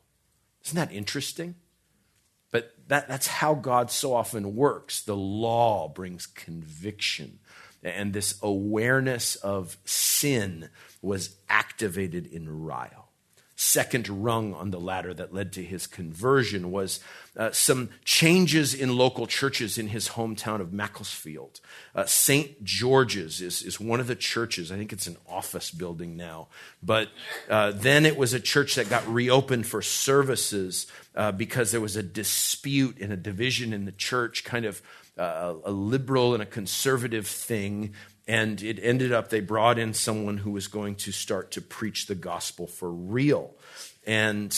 [0.65, 1.55] Isn't that interesting?
[2.55, 5.01] But that, that's how God so often works.
[5.01, 7.39] The law brings conviction.
[7.83, 10.69] And this awareness of sin
[11.01, 13.04] was activated in Ryle
[13.55, 16.99] second rung on the ladder that led to his conversion was
[17.37, 21.61] uh, some changes in local churches in his hometown of Macclesfield.
[21.93, 22.63] Uh, St.
[22.63, 24.71] George's is, is one of the churches.
[24.71, 26.47] I think it's an office building now.
[26.83, 27.09] But
[27.49, 31.95] uh, then it was a church that got reopened for services uh, because there was
[31.95, 34.81] a dispute and a division in the church, kind of
[35.17, 37.93] uh, a liberal and a conservative thing
[38.27, 42.07] and it ended up they brought in someone who was going to start to preach
[42.07, 43.53] the gospel for real.
[44.05, 44.55] And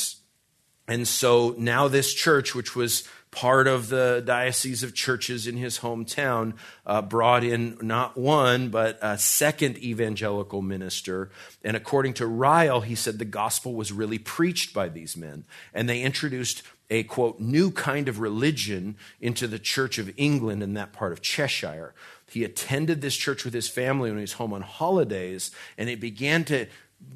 [0.87, 5.79] and so now this church which was part of the diocese of churches in his
[5.79, 6.53] hometown
[6.85, 11.29] uh, brought in not one but a second evangelical minister.
[11.63, 15.43] And according to ryle he said the gospel was really preached by these men.
[15.73, 20.73] And they introduced a quote new kind of religion into the church of england in
[20.75, 21.93] that part of cheshire
[22.29, 25.99] he attended this church with his family when he was home on holidays, and it
[25.99, 26.67] began to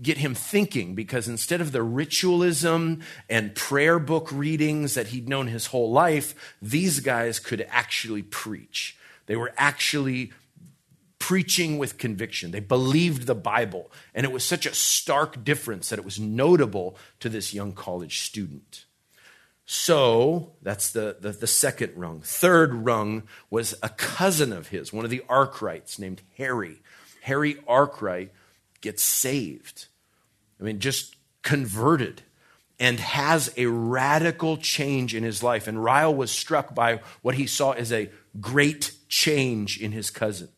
[0.01, 5.47] get him thinking because instead of the ritualism and prayer book readings that he'd known
[5.47, 8.97] his whole life, these guys could actually preach.
[9.25, 10.31] They were actually
[11.19, 12.51] preaching with conviction.
[12.51, 13.91] They believed the Bible.
[14.13, 18.21] And it was such a stark difference that it was notable to this young college
[18.21, 18.85] student.
[19.73, 22.19] So that's the, the, the, second rung.
[22.19, 26.81] Third rung was a cousin of his, one of the Arkwrights named Harry.
[27.21, 28.33] Harry Arkwright
[28.81, 29.85] gets saved.
[30.59, 32.21] I mean, just converted
[32.81, 35.69] and has a radical change in his life.
[35.69, 38.09] And Ryle was struck by what he saw as a
[38.41, 40.49] great change in his cousin.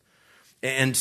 [0.63, 0.99] And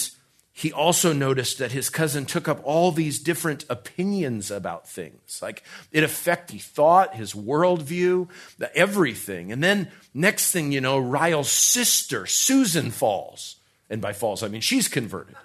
[0.52, 5.40] he also noticed that his cousin took up all these different opinions about things.
[5.40, 9.50] Like it affected thought, his worldview, the everything.
[9.50, 13.56] And then next thing you know, Ryle's sister, Susan, falls.
[13.88, 15.36] And by falls, I mean she's converted.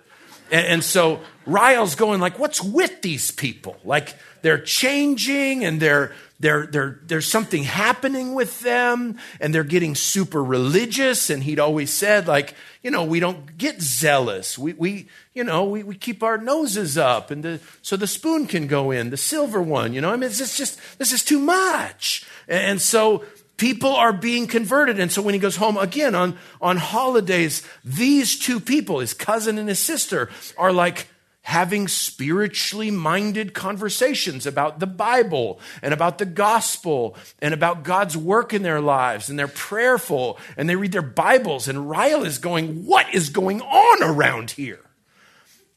[0.51, 3.77] And, and so Ryle's going like, what's with these people?
[3.83, 9.95] Like they're changing and they're they're, they're, there's something happening with them and they're getting
[9.95, 11.29] super religious.
[11.31, 14.57] And he'd always said, like, you know, we don't get zealous.
[14.57, 18.45] We, we you know, we, we keep our noses up and the, so the spoon
[18.45, 21.23] can go in, the silver one, you know, I mean, it's just, just this is
[21.23, 22.25] too much.
[22.47, 23.23] And so
[23.57, 24.99] people are being converted.
[24.99, 29.57] And so when he goes home again on, on holidays, these two people, his cousin
[29.57, 31.07] and his sister, are like,
[31.47, 38.53] having spiritually minded conversations about the Bible and about the gospel and about God's work
[38.53, 39.29] in their lives.
[39.29, 41.69] And they're prayerful and they read their Bibles.
[41.69, 44.81] And Ryle is going, What is going on around here?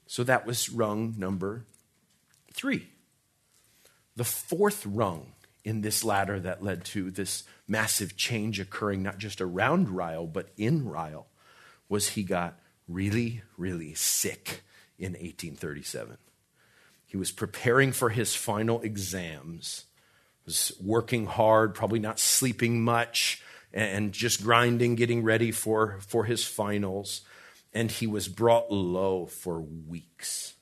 [0.09, 1.67] So that was rung number
[2.53, 2.89] three.
[4.17, 9.41] The fourth rung in this ladder that led to this massive change occurring not just
[9.41, 11.29] around Ryle, but in Ryle,
[11.89, 14.63] was he got really, really sick
[14.99, 16.19] in 1837.
[17.07, 19.85] He was preparing for his final exams,
[20.45, 26.45] was working hard, probably not sleeping much, and just grinding, getting ready for, for his
[26.45, 27.23] finals.
[27.73, 30.55] And he was brought low for weeks.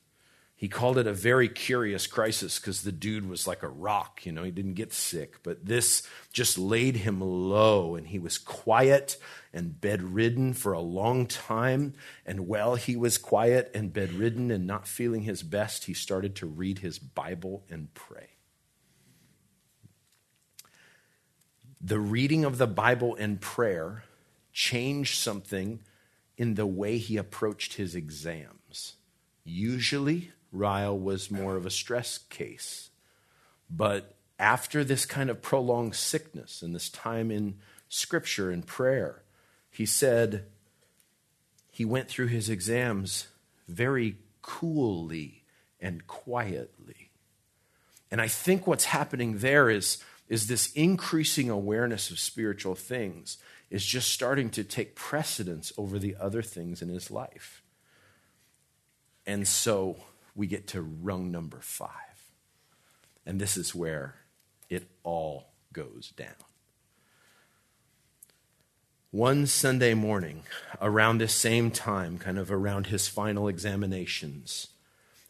[0.59, 4.27] He called it a very curious crisis because the dude was like a rock.
[4.27, 8.39] You know, he didn't get sick, but this just laid him low, and he was
[8.39, 9.19] quiet
[9.53, 11.95] and bedridden for a long time.
[12.27, 16.47] And while he was quiet and bedridden and not feeling his best, he started to
[16.47, 18.31] read his Bible and pray.
[21.81, 24.03] The reading of the Bible and prayer
[24.53, 25.85] changed something
[26.37, 28.97] in the way he approached his exams.
[29.45, 32.91] Usually, Ryle was more of a stress case.
[33.71, 37.57] But after this kind of prolonged sickness and this time in
[37.89, 39.23] scripture and prayer,
[39.71, 40.47] he said
[41.71, 43.29] he went through his exams
[43.69, 45.45] very coolly
[45.81, 47.11] and quietly.
[48.11, 53.39] And I think what's happening there is, is this increasing awareness of spiritual things
[53.71, 57.63] is just starting to take precedence over the other things in his life.
[59.27, 59.99] And so
[60.39, 61.91] we get to rung number five.
[63.27, 64.15] And this is where
[64.71, 66.37] it all goes down.
[69.11, 70.45] One Sunday morning,
[70.81, 74.69] around this same time, kind of around his final examinations,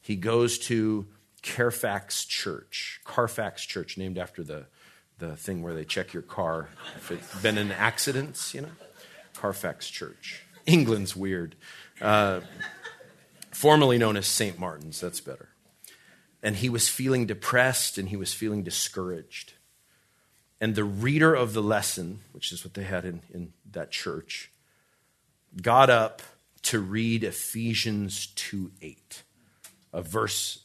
[0.02, 1.06] he goes to
[1.42, 4.66] Carfax Church, Carfax Church, named after the,
[5.18, 8.72] the thing where they check your car if it's been in accidents, you know?
[9.32, 10.42] Carfax Church.
[10.66, 11.54] England's weird.
[11.98, 12.40] Uh,
[13.58, 14.56] formerly known as St.
[14.56, 15.48] Martin's, that's better.
[16.44, 19.54] And he was feeling depressed and he was feeling discouraged.
[20.60, 24.52] And the reader of the lesson, which is what they had in, in that church,
[25.60, 26.22] got up
[26.62, 29.24] to read Ephesians 2 8,
[29.92, 30.60] a verse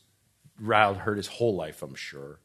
[0.59, 2.41] Ryle heard his whole life, I'm sure,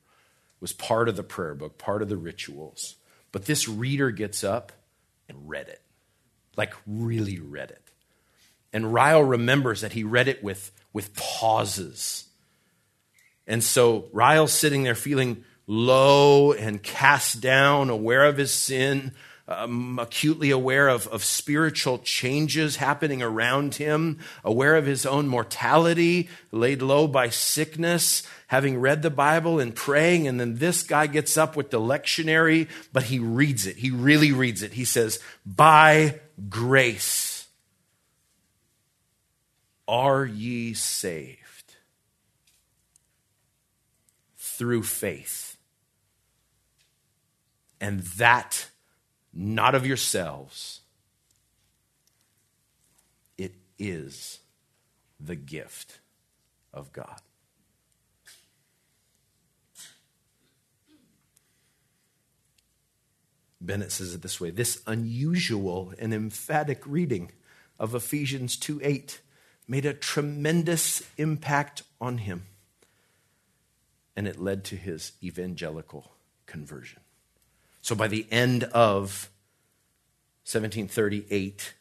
[0.61, 2.96] was part of the prayer book, part of the rituals.
[3.32, 4.72] But this reader gets up
[5.28, 5.82] and read it,
[6.57, 7.88] like really read it.
[8.72, 12.24] And Ryle remembers that he read it with, with pauses.
[13.46, 19.12] And so Ryle's sitting there feeling low and cast down, aware of his sin,
[19.48, 26.28] um, acutely aware of, of spiritual changes happening around him, aware of his own mortality,
[26.52, 30.28] laid low by sickness, having read the Bible and praying.
[30.28, 33.76] And then this guy gets up with the lectionary, but he reads it.
[33.76, 34.74] He really reads it.
[34.74, 37.27] He says, By grace
[39.89, 41.76] are ye saved
[44.36, 45.57] through faith.
[47.80, 48.68] And that
[49.32, 50.80] not of yourselves.
[53.39, 54.41] It is
[55.18, 56.01] the gift
[56.74, 57.20] of God.
[63.61, 67.32] Bennett says it this way this unusual and emphatic reading
[67.78, 69.20] of Ephesians 2 8
[69.68, 72.46] made a tremendous impact on him,
[74.16, 76.10] and it led to his evangelical
[76.46, 77.00] conversion.
[77.82, 79.28] So by the end of
[80.50, 81.74] 1738,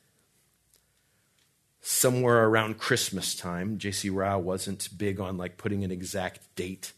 [1.81, 4.09] somewhere around Christmas time, J.C.
[4.09, 6.91] Ryle wasn't big on like putting an exact date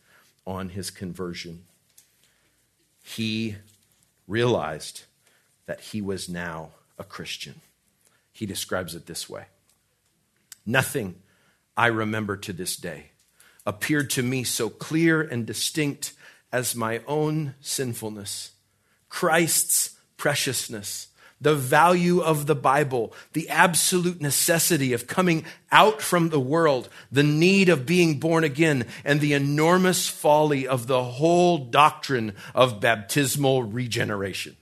[0.47, 1.65] on his conversion.
[3.03, 3.57] He
[4.27, 5.03] realized
[5.67, 7.61] that he was now a Christian.
[8.31, 9.45] He describes it this way
[10.69, 11.15] Nothing
[11.75, 13.05] I remember to this day
[13.65, 16.13] appeared to me so clear and distinct
[16.51, 18.51] as my own sinfulness,
[19.09, 21.07] Christ's preciousness,
[21.41, 27.23] the value of the Bible, the absolute necessity of coming out from the world, the
[27.23, 33.63] need of being born again, and the enormous folly of the whole doctrine of baptismal
[33.63, 34.55] regeneration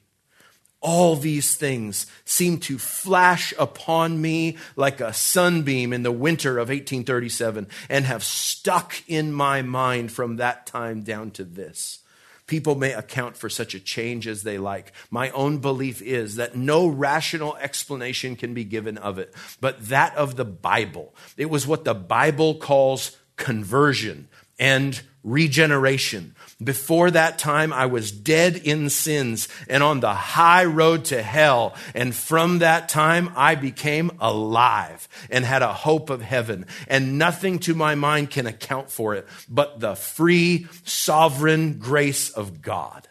[0.87, 6.69] all these things seem to flash upon me like a sunbeam in the winter of
[6.69, 11.99] 1837 and have stuck in my mind from that time down to this.
[12.47, 14.93] People may account for such a change as they like.
[15.11, 20.15] My own belief is that no rational explanation can be given of it, but that
[20.15, 21.13] of the Bible.
[21.35, 26.33] It was what the Bible calls conversion and regeneration.
[26.63, 31.75] Before that time, I was dead in sins and on the high road to hell.
[31.93, 36.65] And from that time, I became alive and had a hope of heaven.
[36.87, 42.63] And nothing to my mind can account for it but the free, sovereign grace of
[42.63, 43.07] God.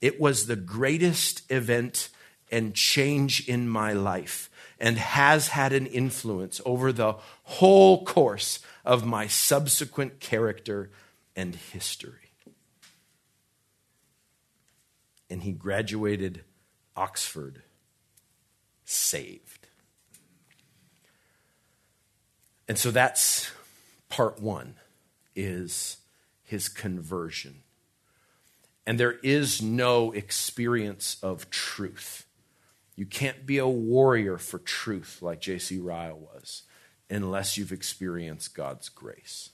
[0.00, 2.08] It was the greatest event
[2.50, 4.50] and change in my life
[4.80, 7.14] and has had an influence over the
[7.44, 10.90] whole course of my subsequent character
[11.36, 12.32] and history.
[15.30, 16.42] And he graduated
[16.96, 17.62] Oxford
[18.84, 19.66] saved.
[22.66, 23.50] And so that's
[24.08, 24.76] part one
[25.34, 25.98] is
[26.42, 27.62] his conversion.
[28.86, 32.24] And there is no experience of truth.
[32.94, 35.78] You can't be a warrior for truth like J.C.
[35.78, 36.62] Ryle was
[37.10, 39.50] unless you've experienced God's grace.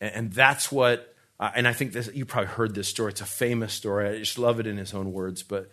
[0.00, 3.10] And that's what, uh, and I think this, you probably heard this story.
[3.10, 4.08] It's a famous story.
[4.08, 5.42] I just love it in his own words.
[5.42, 5.70] But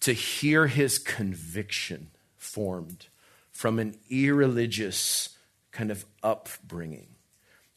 [0.00, 3.06] to hear his conviction formed
[3.50, 5.30] from an irreligious
[5.70, 7.08] kind of upbringing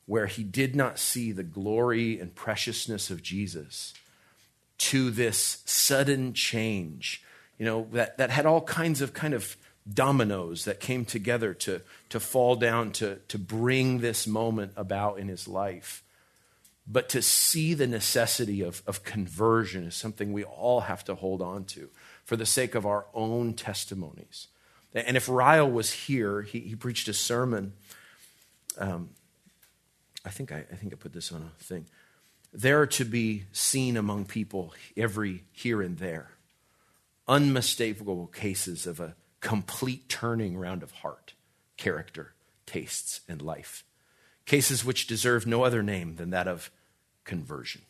[0.05, 3.93] where he did not see the glory and preciousness of Jesus
[4.77, 7.23] to this sudden change,
[7.57, 9.57] you know, that, that had all kinds of kind of
[9.91, 15.27] dominoes that came together to, to fall down to, to bring this moment about in
[15.27, 16.03] his life.
[16.87, 21.41] But to see the necessity of, of conversion is something we all have to hold
[21.41, 21.89] on to
[22.23, 24.47] for the sake of our own testimonies.
[24.93, 27.73] And if Ryle was here, he, he preached a sermon.
[28.77, 29.09] Um,
[30.23, 31.85] I think I, I think I put this on a thing.
[32.53, 36.31] There to be seen among people every here and there
[37.27, 39.15] unmistakable cases of a
[39.45, 41.35] complete turning round of heart,
[41.77, 42.33] character,
[42.65, 43.83] tastes, and life.
[44.47, 46.71] Cases which deserve no other name than that of
[47.25, 47.83] conversion.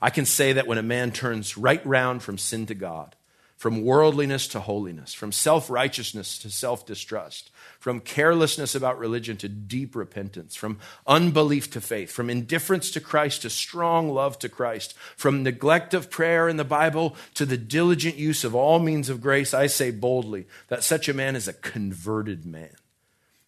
[0.00, 3.16] I can say that when a man turns right round from sin to God,
[3.56, 7.50] from worldliness to holiness, from self righteousness to self distrust,
[7.80, 13.42] from carelessness about religion to deep repentance, from unbelief to faith, from indifference to Christ
[13.42, 18.16] to strong love to Christ, from neglect of prayer in the Bible to the diligent
[18.16, 21.54] use of all means of grace, I say boldly that such a man is a
[21.54, 22.76] converted man.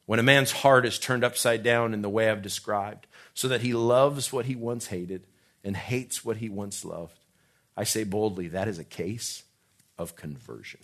[0.07, 3.61] When a man's heart is turned upside down in the way I've described, so that
[3.61, 5.27] he loves what he once hated
[5.63, 7.19] and hates what he once loved,
[7.77, 9.43] I say boldly that is a case
[9.99, 10.81] of conversion.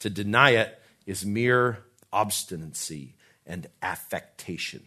[0.00, 3.14] To deny it is mere obstinacy
[3.46, 4.84] and affectation.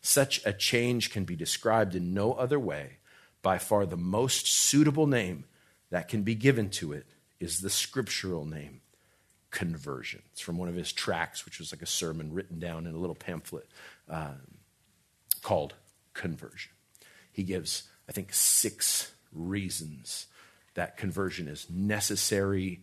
[0.00, 2.98] Such a change can be described in no other way.
[3.42, 5.44] By far, the most suitable name
[5.90, 7.06] that can be given to it
[7.38, 8.80] is the scriptural name,
[9.50, 10.22] conversion.
[10.32, 12.98] It's from one of his tracts, which was like a sermon written down in a
[12.98, 13.68] little pamphlet
[14.08, 14.34] uh,
[15.42, 15.74] called
[16.14, 16.72] Conversion.
[17.32, 20.26] He gives, I think, six reasons
[20.74, 22.82] that conversion is necessary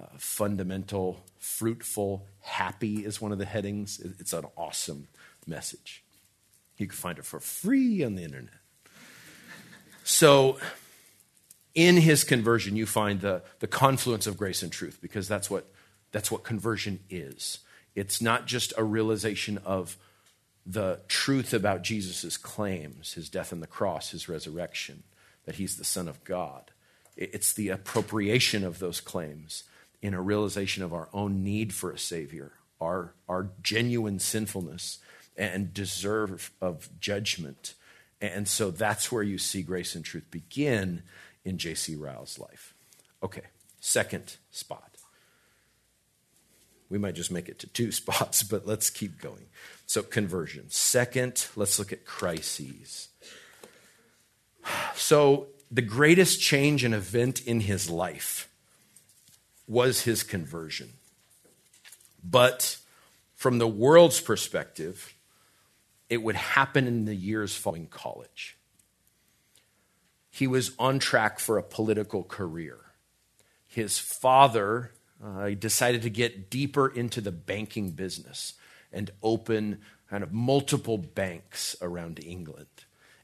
[0.00, 4.00] uh, fundamental, fruitful, happy is one of the headings.
[4.18, 5.08] It's an awesome
[5.46, 6.04] message.
[6.76, 8.54] You can find it for free on the internet.
[10.04, 10.58] So,
[11.74, 15.70] in his conversion, you find the, the confluence of grace and truth because that's what,
[16.12, 17.58] that's what conversion is.
[17.94, 19.96] It's not just a realization of
[20.64, 25.02] the truth about Jesus' claims, his death on the cross, his resurrection,
[25.44, 26.70] that he's the Son of God.
[27.16, 29.64] It's the appropriation of those claims
[30.02, 34.98] in a realization of our own need for a Savior, our, our genuine sinfulness
[35.36, 37.74] and deserve of judgment.
[38.20, 41.02] And so that's where you see grace and truth begin
[41.44, 41.94] in J.C.
[41.94, 42.74] Ryle's life.
[43.22, 43.44] Okay,
[43.80, 44.84] second spot.
[46.90, 49.46] We might just make it to two spots, but let's keep going.
[49.86, 50.66] So, conversion.
[50.68, 53.08] Second, let's look at crises.
[54.94, 58.48] So, the greatest change and event in his life
[59.68, 60.94] was his conversion.
[62.24, 62.78] But
[63.34, 65.14] from the world's perspective,
[66.08, 68.56] it would happen in the years following college.
[70.30, 72.78] He was on track for a political career.
[73.66, 74.92] His father
[75.24, 78.54] uh, decided to get deeper into the banking business
[78.92, 82.66] and open kind of multiple banks around England.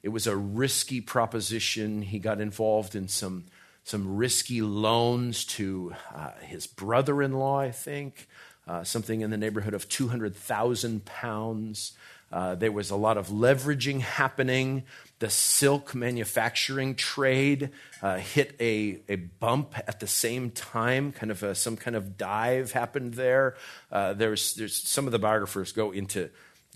[0.03, 2.03] It was a risky proposition.
[2.03, 3.47] He got involved in some
[3.85, 8.26] some risky loans to uh, his brother in law, I think,
[8.66, 11.93] uh, something in the neighborhood of 200,000 pounds.
[12.32, 14.85] Uh, there was a lot of leveraging happening.
[15.18, 17.70] The silk manufacturing trade
[18.03, 22.16] uh, hit a, a bump at the same time, kind of a, some kind of
[22.16, 23.55] dive happened there.
[23.93, 26.30] Uh, there's, there's some of the biographers go into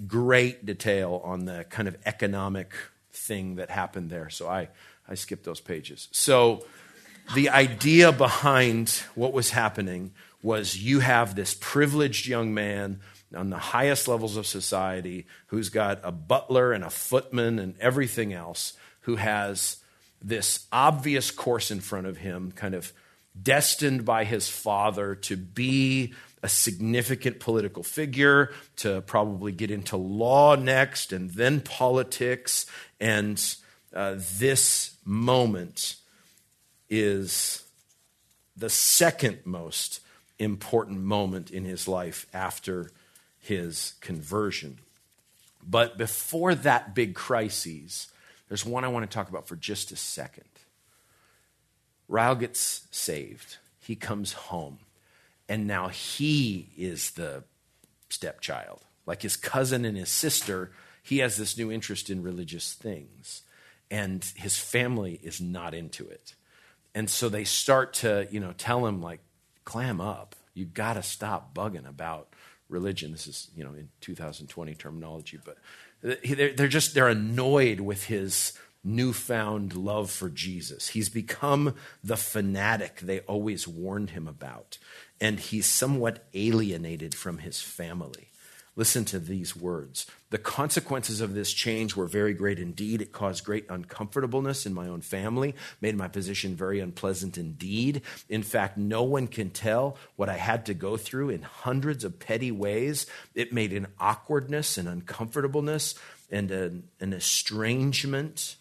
[0.06, 2.72] great detail on the kind of economic
[3.10, 4.28] thing that happened there.
[4.28, 4.68] So I,
[5.08, 6.08] I skipped those pages.
[6.12, 6.64] So
[7.34, 10.12] the idea behind what was happening
[10.42, 13.00] was you have this privileged young man
[13.34, 18.32] on the highest levels of society who's got a butler and a footman and everything
[18.32, 19.76] else who has
[20.22, 22.92] this obvious course in front of him, kind of
[23.40, 30.54] destined by his father to be a significant political figure, to probably get into law
[30.54, 32.66] next and then politics.
[33.00, 33.42] And
[33.92, 35.96] uh, this moment
[36.88, 37.64] is
[38.56, 40.00] the second most
[40.38, 42.90] important moment in his life after
[43.38, 44.78] his conversion.
[45.66, 48.08] But before that big crisis,
[48.48, 50.48] there's one I want to talk about for just a second.
[52.08, 53.58] Ryle gets saved.
[53.80, 54.78] He comes home.
[55.48, 57.44] And now he is the
[58.08, 58.80] stepchild.
[59.06, 60.70] Like his cousin and his sister,
[61.02, 63.42] he has this new interest in religious things.
[63.90, 66.34] And his family is not into it.
[66.98, 69.20] And so they start to, you know, tell him like,
[69.64, 70.34] clam up.
[70.52, 72.34] You got to stop bugging about
[72.68, 73.12] religion.
[73.12, 75.58] This is, you know, in 2020 terminology, but
[76.02, 80.88] they're just they're annoyed with his newfound love for Jesus.
[80.88, 84.78] He's become the fanatic they always warned him about,
[85.20, 88.32] and he's somewhat alienated from his family.
[88.78, 90.06] Listen to these words.
[90.30, 93.02] The consequences of this change were very great indeed.
[93.02, 98.02] It caused great uncomfortableness in my own family, made my position very unpleasant indeed.
[98.28, 102.20] In fact, no one can tell what I had to go through in hundreds of
[102.20, 103.06] petty ways.
[103.34, 105.96] It made an awkwardness and uncomfortableness
[106.30, 108.57] and an, an estrangement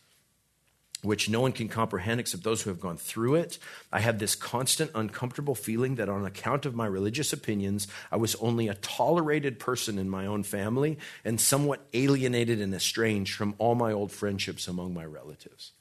[1.03, 3.59] which no one can comprehend except those who have gone through it.
[3.91, 8.35] I had this constant uncomfortable feeling that on account of my religious opinions, I was
[8.35, 13.75] only a tolerated person in my own family and somewhat alienated and estranged from all
[13.75, 15.71] my old friendships among my relatives.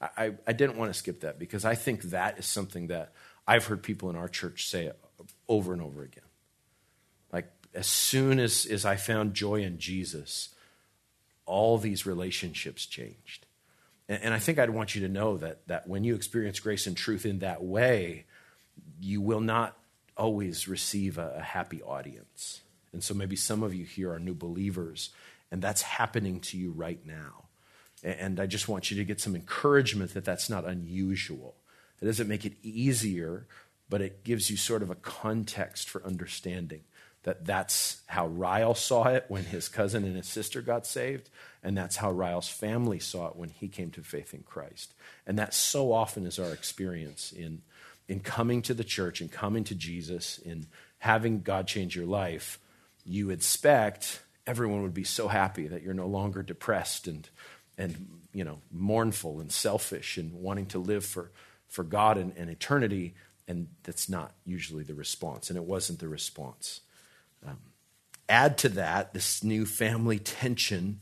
[0.00, 3.12] I, I didn't want to skip that because I think that is something that
[3.46, 4.92] I've heard people in our church say
[5.48, 6.24] over and over again.
[7.32, 10.50] Like, as soon as, as I found joy in Jesus,
[11.46, 13.46] all these relationships changed
[14.08, 16.96] and, I think I'd want you to know that, that when you experience grace and
[16.96, 18.24] truth in that way,
[19.00, 19.76] you will not
[20.16, 22.62] always receive a, a happy audience.
[22.92, 25.10] And so maybe some of you here are new believers,
[25.50, 27.44] and that's happening to you right now.
[28.02, 31.56] And I just want you to get some encouragement that that's not unusual.
[32.00, 33.46] It doesn't make it easier,
[33.88, 36.82] but it gives you sort of a context for understanding
[37.24, 41.28] that that's how Ryle saw it when his cousin and his sister got saved,
[41.62, 44.94] and that's how Ryle's family saw it when he came to faith in Christ.
[45.26, 47.62] And that so often is our experience in,
[48.06, 50.66] in coming to the church and coming to Jesus, in
[50.98, 52.58] having God change your life.
[53.04, 57.28] You expect everyone would be so happy that you're no longer depressed and,
[57.76, 61.30] and you know, mournful and selfish and wanting to live for,
[61.66, 63.14] for God and, and eternity.
[63.46, 65.50] And that's not usually the response.
[65.50, 66.80] And it wasn't the response.
[67.46, 67.58] Um,
[68.28, 71.00] add to that this new family tension,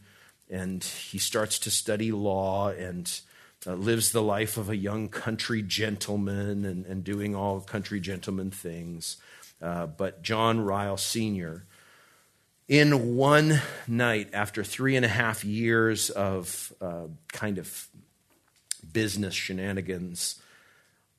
[0.50, 3.20] and he starts to study law and
[3.66, 8.50] uh, lives the life of a young country gentleman and, and doing all country gentleman
[8.50, 9.16] things.
[9.60, 11.64] Uh, but John Ryle Sr.,
[12.68, 17.88] in one night, after three and a half years of uh, kind of
[18.92, 20.40] business shenanigans,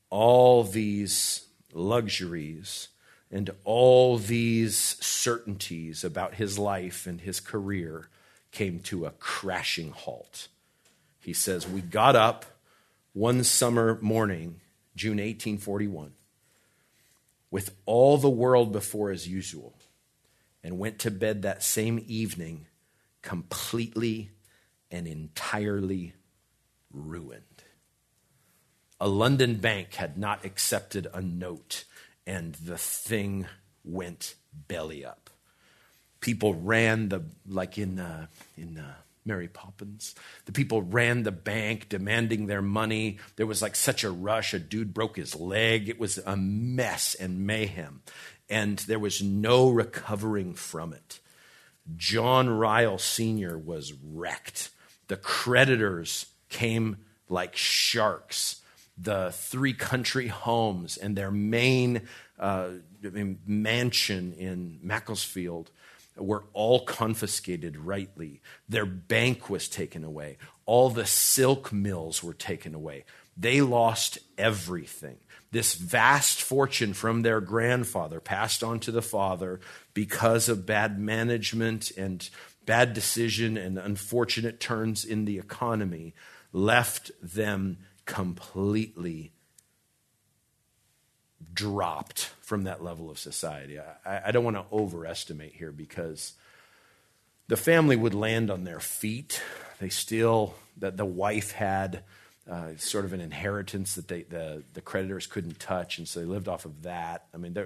[0.10, 2.90] all these luxuries
[3.32, 8.10] and all these certainties about his life and his career
[8.52, 10.48] came to a crashing halt.
[11.20, 12.46] He says, We got up
[13.14, 14.62] one summer morning,
[14.96, 16.14] June 1841,
[17.52, 19.76] with all the world before as usual,
[20.64, 22.68] and went to bed that same evening
[23.22, 24.32] completely
[24.90, 26.14] and entirely
[26.92, 27.44] ruined.
[29.00, 31.84] A London bank had not accepted a note
[32.28, 33.48] and the thing
[33.84, 35.27] went belly up.
[36.28, 40.14] People ran the, like in, uh, in uh, Mary Poppins,
[40.44, 43.20] the people ran the bank demanding their money.
[43.38, 44.54] There was like such a rush.
[44.54, 45.88] A dude broke his leg.
[45.88, 48.02] It was a mess and mayhem.
[48.50, 51.22] And there was no recovering from it.
[51.96, 53.58] John Ryle Sr.
[53.58, 54.70] was wrecked.
[55.08, 56.98] The creditors came
[57.30, 58.62] like sharks
[58.98, 62.02] the three country homes and their main
[62.38, 62.70] uh,
[63.46, 65.72] mansion in Macclesfield
[66.18, 68.42] were all confiscated rightly.
[68.68, 70.38] Their bank was taken away.
[70.66, 73.06] All the silk mills were taken away.
[73.36, 75.18] They lost everything.
[75.52, 79.60] This vast fortune from their grandfather passed on to the father
[79.94, 82.30] because of bad management and
[82.66, 86.14] bad decision and unfortunate turns in the economy
[86.52, 89.32] left them completely
[91.58, 93.80] dropped from that level of society.
[93.80, 96.34] I, I don't want to overestimate here because
[97.48, 99.42] the family would land on their feet.
[99.80, 102.04] They still, that the wife had
[102.50, 106.28] uh, sort of an inheritance that they, the, the creditors couldn't touch, and so they
[106.28, 107.26] lived off of that.
[107.34, 107.58] I mean,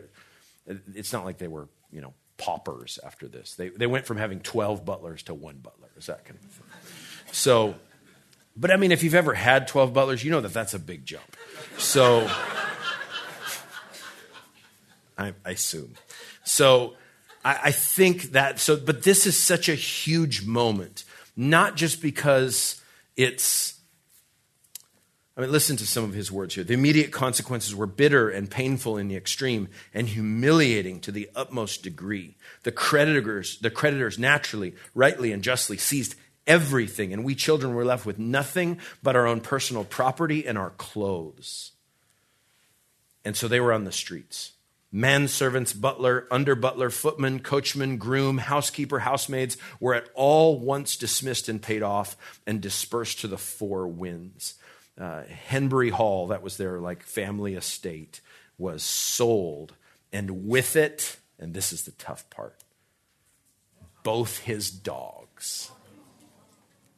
[0.95, 3.55] it's not like they were, you know, paupers after this.
[3.55, 5.89] They, they went from having 12 butlers to one butler.
[5.97, 6.65] Is that kind of thing?
[7.33, 7.75] So
[8.55, 11.05] but I mean, if you've ever had 12 butlers, you know that that's a big
[11.05, 11.37] jump.
[11.77, 12.29] So,
[15.17, 15.95] I, I, assume.
[16.43, 16.95] So,
[17.43, 21.03] I, I think that, so, but this is such a huge moment,
[21.35, 22.81] not just because
[23.15, 23.79] it's,
[25.35, 26.63] I mean, listen to some of his words here.
[26.63, 31.83] The immediate consequences were bitter and painful in the extreme and humiliating to the utmost
[31.83, 32.35] degree.
[32.63, 36.15] The creditors, the creditors naturally, rightly, and justly seized
[36.47, 40.71] everything, and we children were left with nothing but our own personal property and our
[40.71, 41.71] clothes.
[43.23, 44.53] And so they were on the streets.
[44.93, 51.61] Manservants, butler, under butler, footman, coachman, groom, housekeeper, housemaids were at all once dismissed and
[51.61, 54.55] paid off and dispersed to the four winds.
[54.99, 58.19] Uh, Henbury Hall, that was their like family estate,
[58.57, 59.73] was sold,
[60.11, 62.55] and with it, and this is the tough part,
[64.03, 65.71] both his dogs.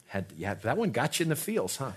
[0.07, 1.91] Had, yeah, that one got you in the feels, huh?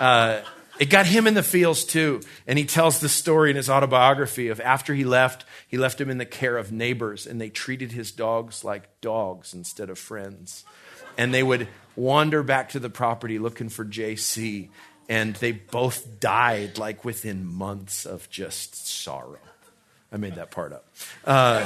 [0.00, 0.42] Uh,
[0.78, 2.20] it got him in the feels too.
[2.46, 6.10] And he tells the story in his autobiography of after he left, he left him
[6.10, 10.64] in the care of neighbors, and they treated his dogs like dogs instead of friends.
[11.18, 14.70] And they would wander back to the property looking for JC,
[15.08, 19.38] and they both died like within months of just sorrow.
[20.10, 20.86] I made that part up.
[21.24, 21.64] Uh,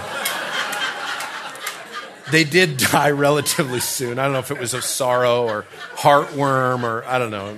[2.31, 4.19] they did die relatively soon.
[4.19, 7.55] I don't know if it was of sorrow or heartworm or I don't know.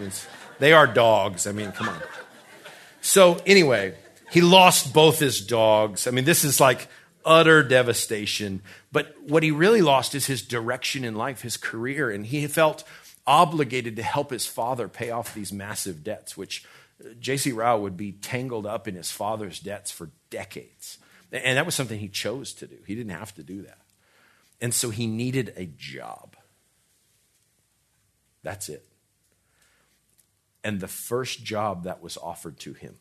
[0.59, 1.47] They are dogs.
[1.47, 2.01] I mean, come on.
[3.01, 3.95] So, anyway,
[4.31, 6.07] he lost both his dogs.
[6.07, 6.89] I mean, this is like
[7.25, 8.63] utter devastation.
[8.91, 12.11] But what he really lost is his direction in life, his career.
[12.11, 12.85] And he felt
[13.27, 16.65] obligated to help his father pay off these massive debts, which
[17.05, 17.53] uh, J.C.
[17.53, 20.99] Ryle would be tangled up in his father's debts for decades.
[21.31, 22.77] And that was something he chose to do.
[22.87, 23.83] He didn't have to do that.
[24.61, 26.37] And so he needed a job.
[28.43, 28.88] That's it.
[30.65, 32.97] And the first job that was offered to him,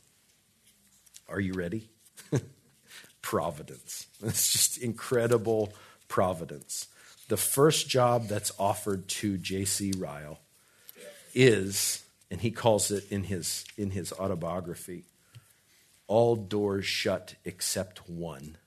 [1.28, 1.90] are you ready?
[3.22, 4.08] providence.
[4.24, 5.74] It's just incredible
[6.08, 6.88] providence.
[7.28, 9.92] The first job that's offered to J.C.
[9.98, 10.40] Ryle
[11.34, 15.04] is, and he calls it in his, in his autobiography,
[16.08, 18.58] all doors shut except one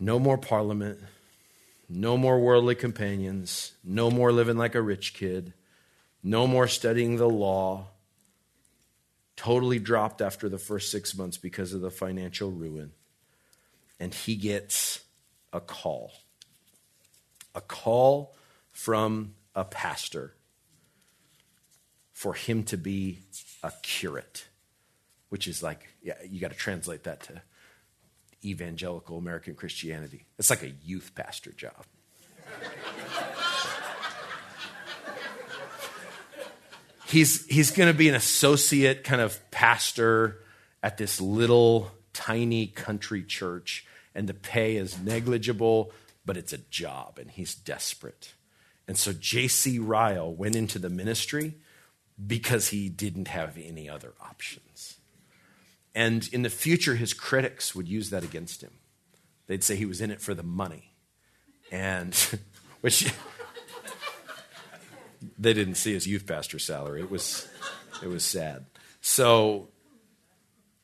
[0.00, 1.00] no more parliament,
[1.88, 5.52] no more worldly companions, no more living like a rich kid,
[6.22, 7.88] no more studying the law.
[9.36, 12.92] Totally dropped after the first six months because of the financial ruin.
[14.00, 15.04] And he gets
[15.52, 16.12] a call
[17.58, 18.36] a call
[18.70, 20.34] from a pastor
[22.12, 23.18] for him to be
[23.62, 24.46] a curate,
[25.28, 27.42] which is like, yeah, you got to translate that to
[28.44, 30.26] evangelical American Christianity.
[30.38, 31.84] It's like a youth pastor job.
[37.08, 40.40] He's he's going to be an associate kind of pastor
[40.82, 45.92] at this little tiny country church, and the pay is negligible,
[46.24, 48.34] but it's a job, and he's desperate.
[48.86, 49.78] And so J.C.
[49.78, 51.54] Ryle went into the ministry
[52.26, 54.96] because he didn't have any other options.
[55.94, 58.72] And in the future, his critics would use that against him.
[59.46, 60.94] They'd say he was in it for the money.
[61.70, 62.14] And,
[62.80, 63.12] which,
[65.38, 67.00] they didn't see his youth pastor salary.
[67.00, 67.48] It was,
[68.02, 68.66] it was sad.
[69.00, 69.68] So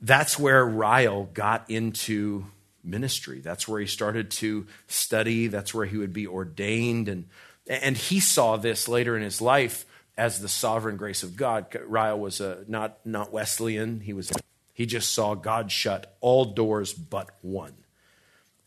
[0.01, 2.47] that's where Ryle got into
[2.83, 3.41] ministry.
[3.41, 5.47] That's where he started to study.
[5.47, 7.09] That's where he would be ordained.
[7.09, 7.29] And,
[7.67, 11.67] and he saw this later in his life as the sovereign grace of God.
[11.87, 14.01] Ryle was a, not, not Wesleyan.
[14.01, 14.31] He was
[14.75, 17.75] he just saw God shut all doors but one.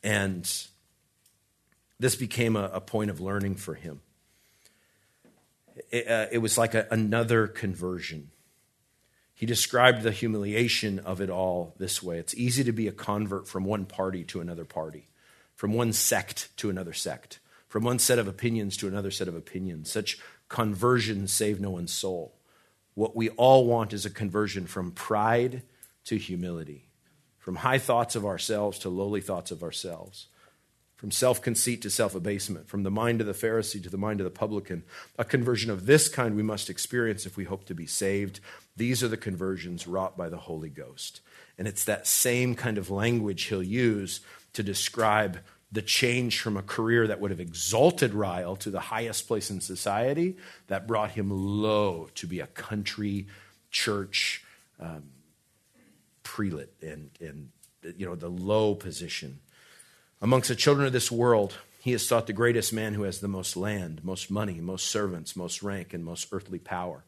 [0.02, 0.50] And
[2.00, 4.00] this became a, a point of learning for him.
[5.90, 8.32] It, uh, it was like a, another conversion.
[9.34, 13.48] He described the humiliation of it all this way it's easy to be a convert
[13.48, 15.08] from one party to another party,
[15.56, 19.36] from one sect to another sect, from one set of opinions to another set of
[19.36, 19.92] opinions.
[19.92, 20.18] Such
[20.50, 22.34] conversions save no one's soul.
[22.96, 25.62] What we all want is a conversion from pride
[26.06, 26.90] to humility,
[27.38, 30.28] from high thoughts of ourselves to lowly thoughts of ourselves,
[30.98, 34.20] from self conceit to self abasement, from the mind of the Pharisee to the mind
[34.20, 34.84] of the publican.
[35.18, 38.40] A conversion of this kind we must experience if we hope to be saved.
[38.76, 41.22] These are the conversions wrought by the Holy Ghost.
[41.58, 44.20] And it's that same kind of language he'll use
[44.54, 45.40] to describe
[45.72, 49.60] the change from a career that would have exalted Ryle to the highest place in
[49.60, 50.38] society
[50.68, 53.28] that brought him low to be a country
[53.70, 54.44] church
[54.80, 55.04] um,
[56.24, 57.50] prelate and, and
[57.98, 59.40] you know, the low position.
[60.20, 63.28] Amongst the children of this world, he is thought the greatest man who has the
[63.28, 67.04] most land, most money, most servants, most rank, and most earthly power.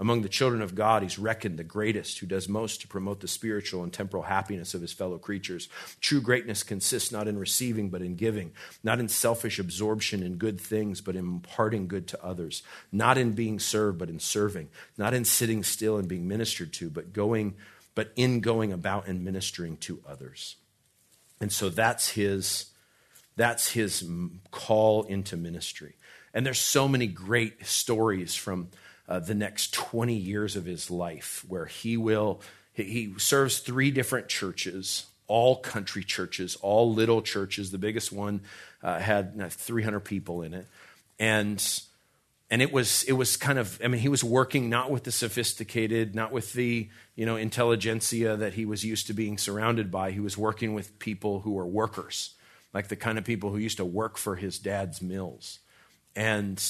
[0.00, 3.28] Among the children of God, he's reckoned the greatest, who does most to promote the
[3.28, 5.68] spiritual and temporal happiness of his fellow creatures.
[6.00, 8.52] True greatness consists not in receiving, but in giving,
[8.82, 13.32] not in selfish absorption in good things, but in imparting good to others, not in
[13.32, 17.56] being served, but in serving, not in sitting still and being ministered to, but going
[17.94, 20.56] but in going about and ministering to others.
[21.40, 22.66] And so that's his
[23.36, 24.08] that's his
[24.50, 25.96] call into ministry.
[26.32, 28.68] And there's so many great stories from
[29.08, 32.40] uh, the next 20 years of his life where he will
[32.72, 37.70] He, serves three different churches, all country churches, all little churches.
[37.70, 38.40] The biggest one
[38.82, 40.66] uh, had 300 people in it.
[41.18, 41.60] And
[42.54, 45.10] and it was it was kind of i mean he was working not with the
[45.10, 50.12] sophisticated not with the you know intelligentsia that he was used to being surrounded by.
[50.12, 52.34] He was working with people who were workers
[52.72, 55.58] like the kind of people who used to work for his dad's mills.
[56.14, 56.62] And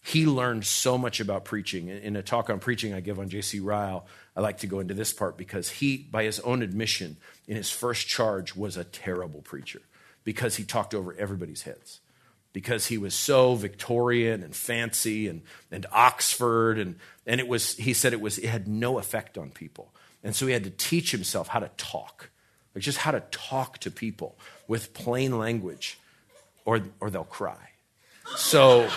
[0.00, 1.86] he learned so much about preaching.
[1.86, 4.06] In a talk on preaching i give on jc ryle
[4.36, 7.16] i like to go into this part because he by his own admission
[7.46, 9.82] in his first charge was a terrible preacher
[10.24, 12.00] because he talked over everybody's heads
[12.52, 16.78] because he was so Victorian and fancy and, and Oxford.
[16.78, 16.96] And,
[17.26, 19.92] and it was, he said it, was, it had no effect on people.
[20.22, 22.30] And so he had to teach himself how to talk,
[22.74, 24.36] like just how to talk to people
[24.68, 25.98] with plain language,
[26.64, 27.70] or, or they'll cry.
[28.36, 28.88] So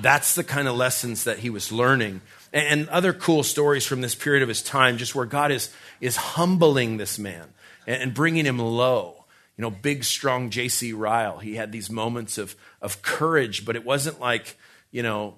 [0.00, 2.20] that's the kind of lessons that he was learning.
[2.52, 5.72] And, and other cool stories from this period of his time, just where God is,
[6.00, 7.48] is humbling this man
[7.86, 9.15] and, and bringing him low
[9.56, 10.92] you know, big, strong J.C.
[10.92, 11.38] Ryle.
[11.38, 14.58] He had these moments of, of courage, but it wasn't like,
[14.90, 15.36] you know,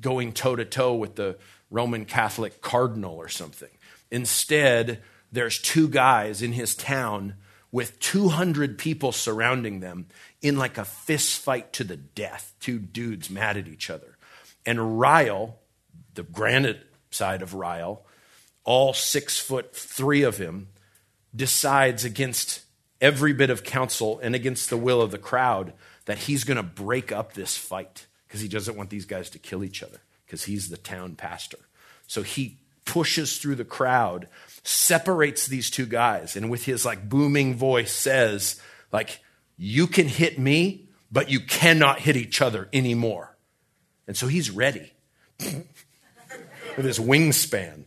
[0.00, 1.36] going toe to toe with the
[1.70, 3.68] Roman Catholic cardinal or something.
[4.10, 7.34] Instead, there's two guys in his town
[7.70, 10.06] with 200 people surrounding them
[10.42, 14.18] in like a fist fight to the death, two dudes mad at each other.
[14.64, 15.58] And Ryle,
[16.14, 18.04] the granite side of Ryle,
[18.64, 20.68] all six foot three of him,
[21.34, 22.62] decides against
[23.02, 25.74] every bit of counsel and against the will of the crowd
[26.06, 29.38] that he's going to break up this fight because he doesn't want these guys to
[29.38, 31.58] kill each other because he's the town pastor.
[32.06, 34.28] So he pushes through the crowd,
[34.62, 38.60] separates these two guys, and with his like booming voice says,
[38.92, 39.20] like,
[39.58, 43.36] you can hit me, but you cannot hit each other anymore.
[44.06, 44.92] And so he's ready
[45.38, 47.84] with his wingspan.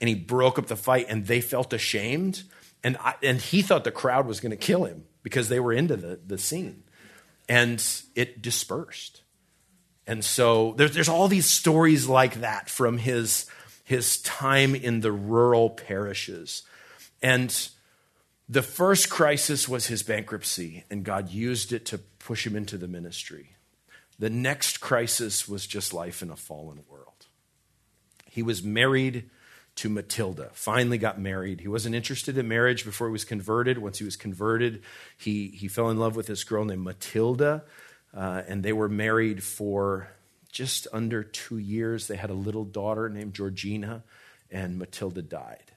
[0.00, 2.42] And he broke up the fight, and they felt ashamed
[2.84, 5.72] and, I, and he thought the crowd was going to kill him because they were
[5.72, 6.84] into the, the scene.
[7.48, 9.22] And it dispersed.
[10.06, 13.46] And so there's, there's all these stories like that from his,
[13.84, 16.62] his time in the rural parishes.
[17.22, 17.68] And
[18.48, 22.88] the first crisis was his bankruptcy, and God used it to push him into the
[22.88, 23.56] ministry.
[24.18, 27.26] The next crisis was just life in a fallen world.
[28.30, 29.30] He was married
[29.76, 30.50] to Matilda.
[30.52, 31.60] Finally got married.
[31.60, 33.78] He wasn't interested in marriage before he was converted.
[33.78, 34.82] Once he was converted,
[35.16, 37.64] he, he fell in love with this girl named Matilda,
[38.16, 40.08] uh, and they were married for
[40.52, 42.06] just under two years.
[42.06, 44.04] They had a little daughter named Georgina,
[44.50, 45.72] and Matilda died.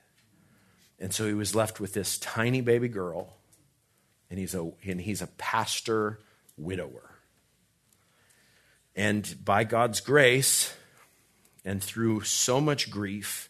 [1.00, 3.34] And so he was left with this tiny baby girl,
[4.30, 6.20] and he's a, and he's a pastor
[6.58, 7.16] widower.
[8.96, 10.74] And by God's grace,
[11.66, 13.50] and through so much grief,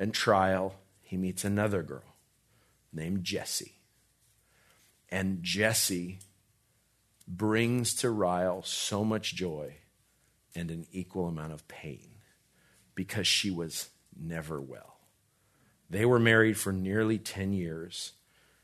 [0.00, 2.16] and trial, he meets another girl
[2.90, 3.74] named Jessie.
[5.10, 6.20] And Jessie
[7.28, 9.74] brings to Ryle so much joy
[10.54, 12.08] and an equal amount of pain
[12.94, 14.96] because she was never well.
[15.90, 18.12] They were married for nearly 10 years.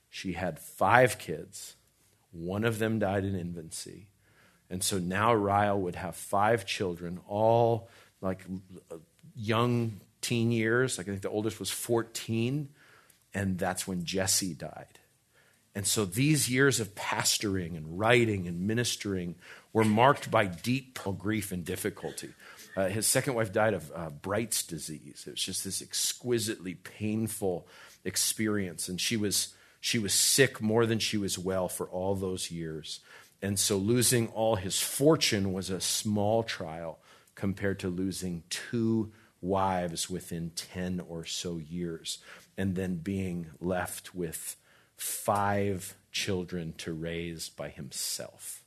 [0.09, 1.75] She had five kids.
[2.33, 4.09] One of them died in infancy.
[4.71, 7.91] And so now Ryle would have five children, all
[8.23, 8.45] like
[8.91, 8.97] uh,
[9.35, 10.99] young teen years.
[10.99, 12.69] Like I think the oldest was 14,
[13.35, 14.99] and that's when Jessie died.
[15.75, 19.35] And so these years of pastoring and writing and ministering
[19.75, 22.31] were marked by deep grief and difficulty.
[22.75, 25.25] Uh, his second wife died of uh, Bright's disease.
[25.27, 27.69] It was just this exquisitely painful
[28.05, 32.51] experience, and she was she was sick more than she was well for all those
[32.51, 33.01] years.
[33.43, 36.99] And so losing all his fortune was a small trial
[37.35, 39.13] compared to losing two
[39.47, 42.19] wives within 10 or so years,
[42.57, 44.57] and then being left with
[44.97, 48.63] five children to raise by himself.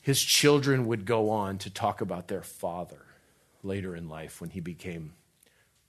[0.00, 3.06] His children would go on to talk about their father
[3.62, 5.14] later in life when he became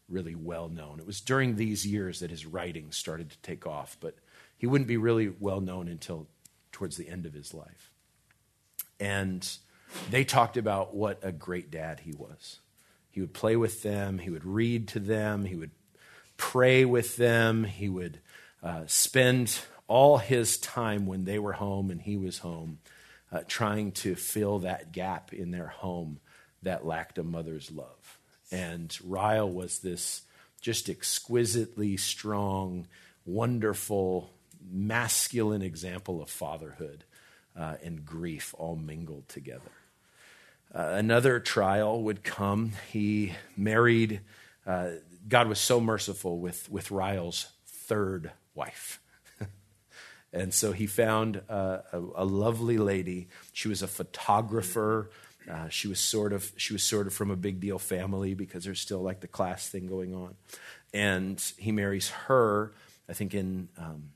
[0.08, 1.00] really well known.
[1.00, 4.16] It was during these years that his writing started to take off, but
[4.58, 6.28] he wouldn't be really well known until
[6.72, 7.92] towards the end of his life.
[9.00, 9.48] And
[10.10, 12.60] they talked about what a great dad he was.
[13.16, 15.72] He would play with them, he would read to them, he would
[16.36, 18.20] pray with them, he would
[18.62, 19.58] uh, spend
[19.88, 22.80] all his time when they were home and he was home
[23.32, 26.20] uh, trying to fill that gap in their home
[26.64, 28.20] that lacked a mother's love.
[28.52, 30.24] And Ryle was this
[30.60, 32.86] just exquisitely strong,
[33.26, 34.30] wonderful,
[34.70, 37.06] masculine example of fatherhood
[37.58, 39.72] uh, and grief all mingled together.
[40.76, 42.74] Uh, another trial would come.
[42.92, 44.20] He married
[44.66, 44.90] uh,
[45.28, 49.00] God was so merciful with, with Ryle's third wife.
[50.34, 53.30] and so he found uh, a, a, lovely lady.
[53.54, 55.10] She was a photographer.
[55.50, 58.64] Uh, she was sort of she was sort of from a big deal family because
[58.64, 60.36] there's still like the class thing going on,
[60.92, 62.74] and he marries her.
[63.08, 64.10] I think in um,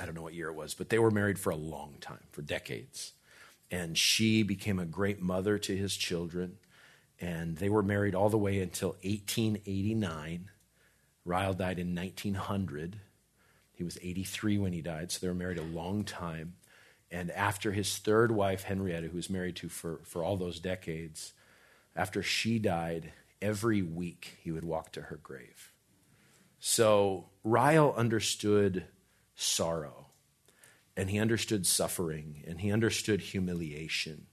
[0.00, 2.24] I don't know what year it was, but they were married for a long time,
[2.32, 3.12] for decades,
[3.70, 6.58] and she became a great mother to his children
[7.20, 10.50] and they were married all the way until 1889.
[11.24, 13.00] Ryle died in 1900.
[13.72, 16.54] He was 83 when he died, so they were married a long time.
[17.10, 21.32] And after his third wife, Henrietta, who was married to for, for all those decades,
[21.94, 25.72] after she died, every week he would walk to her grave.
[26.58, 28.84] So Ryle understood
[29.34, 30.05] sorrow,
[30.96, 34.26] and he understood suffering, and he understood humiliation.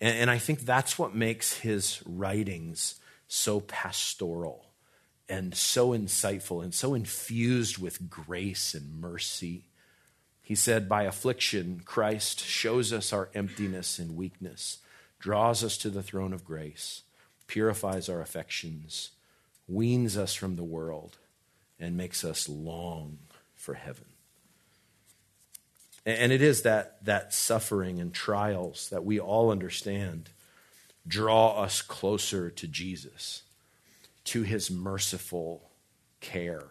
[0.00, 2.96] And, and I think that's what makes his writings
[3.28, 4.66] so pastoral
[5.28, 9.64] and so insightful and so infused with grace and mercy.
[10.42, 14.78] He said, By affliction, Christ shows us our emptiness and weakness,
[15.18, 17.02] draws us to the throne of grace,
[17.46, 19.10] purifies our affections,
[19.66, 21.18] weans us from the world,
[21.80, 23.18] and makes us long
[23.54, 24.15] for heaven.
[26.06, 30.30] And it is that, that suffering and trials that we all understand
[31.06, 33.42] draw us closer to Jesus,
[34.24, 35.68] to his merciful
[36.20, 36.62] care.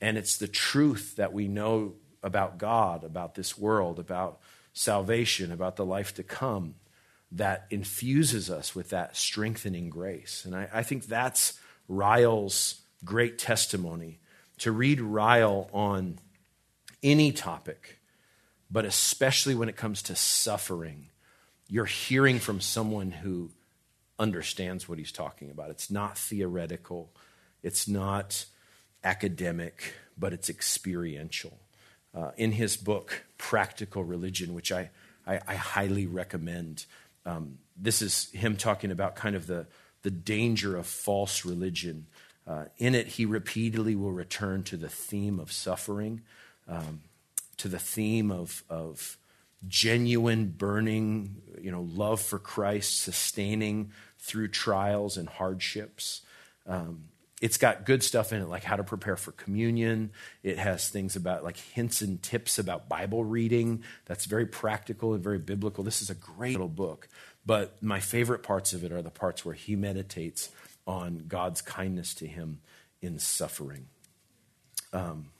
[0.00, 4.38] And it's the truth that we know about God, about this world, about
[4.72, 6.76] salvation, about the life to come,
[7.32, 10.44] that infuses us with that strengthening grace.
[10.44, 11.58] And I, I think that's
[11.88, 14.20] Ryle's great testimony.
[14.58, 16.20] To read Ryle on
[17.02, 17.98] any topic,
[18.72, 21.08] but especially when it comes to suffering,
[21.68, 23.50] you're hearing from someone who
[24.18, 25.70] understands what he's talking about.
[25.70, 27.10] It's not theoretical,
[27.62, 28.46] it's not
[29.04, 31.58] academic, but it's experiential.
[32.14, 34.90] Uh, in his book, Practical Religion, which I,
[35.26, 36.86] I, I highly recommend,
[37.26, 39.66] um, this is him talking about kind of the,
[40.02, 42.06] the danger of false religion.
[42.46, 46.22] Uh, in it, he repeatedly will return to the theme of suffering.
[46.68, 47.00] Um,
[47.62, 49.16] to the theme of, of
[49.68, 56.22] genuine, burning, you know, love for Christ, sustaining through trials and hardships.
[56.66, 57.04] Um,
[57.40, 60.10] it's got good stuff in it, like how to prepare for communion.
[60.42, 63.84] It has things about like hints and tips about Bible reading.
[64.06, 65.84] That's very practical and very biblical.
[65.84, 67.08] This is a great little book.
[67.46, 70.50] But my favorite parts of it are the parts where he meditates
[70.84, 72.60] on God's kindness to him
[73.00, 73.86] in suffering.
[74.92, 75.31] Um,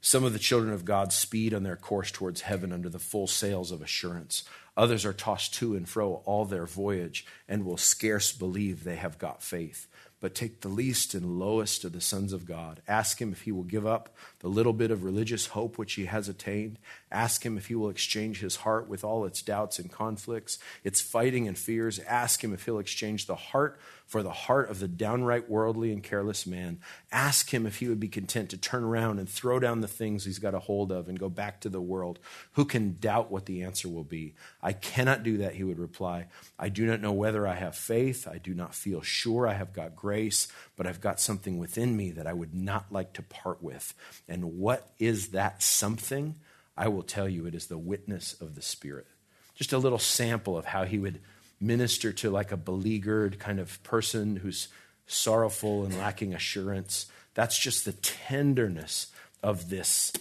[0.00, 3.26] some of the children of God speed on their course towards heaven under the full
[3.26, 4.44] sails of assurance.
[4.76, 9.18] Others are tossed to and fro all their voyage and will scarce believe they have
[9.18, 9.86] got faith
[10.20, 12.82] but take the least and lowest of the sons of God.
[12.86, 16.06] Ask him if he will give up the little bit of religious hope which he
[16.06, 16.78] has attained.
[17.12, 21.00] Ask him if he will exchange his heart with all its doubts and conflicts, its
[21.00, 21.98] fighting and fears.
[22.00, 26.02] Ask him if he'll exchange the heart for the heart of the downright worldly and
[26.02, 26.80] careless man.
[27.12, 30.24] Ask him if he would be content to turn around and throw down the things
[30.24, 32.18] he's got a hold of and go back to the world.
[32.54, 34.34] Who can doubt what the answer will be?
[34.60, 36.26] I cannot do that, he would reply.
[36.58, 38.26] I do not know whether I have faith.
[38.26, 40.48] I do not feel sure I have got grace
[40.80, 43.92] but I've got something within me that I would not like to part with.
[44.30, 46.36] And what is that something?
[46.76, 49.06] I will tell you, it is the witness of the Spirit.
[49.54, 51.20] Just a little sample of how he would
[51.60, 54.68] minister to like a beleaguered kind of person who's
[55.06, 57.06] sorrowful and lacking assurance.
[57.34, 59.08] That's just the tenderness
[59.42, 60.12] of this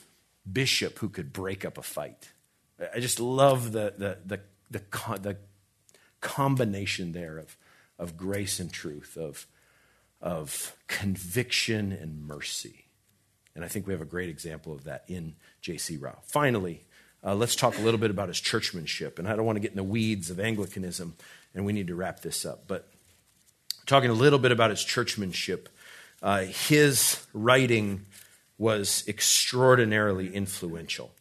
[0.52, 2.32] bishop who could break up a fight.
[2.94, 4.40] I just love the, the, the,
[4.70, 5.38] the, the
[6.20, 7.56] combination there of,
[7.98, 9.48] of grace and truth, of
[10.22, 12.86] of conviction and mercy.
[13.56, 15.98] And I think we have a great example of that in J.C.
[15.98, 16.22] Ryle.
[16.24, 16.86] Finally,
[17.24, 19.20] uh, let's talk a little bit about his churchmanship.
[19.20, 21.16] And I don't want to get in the weeds of Anglicanism,
[21.54, 22.68] and we need to wrap this up.
[22.68, 22.88] But
[23.86, 25.68] talking a little bit about his churchmanship,
[26.22, 28.06] uh, his writing
[28.58, 31.12] was extraordinarily influential.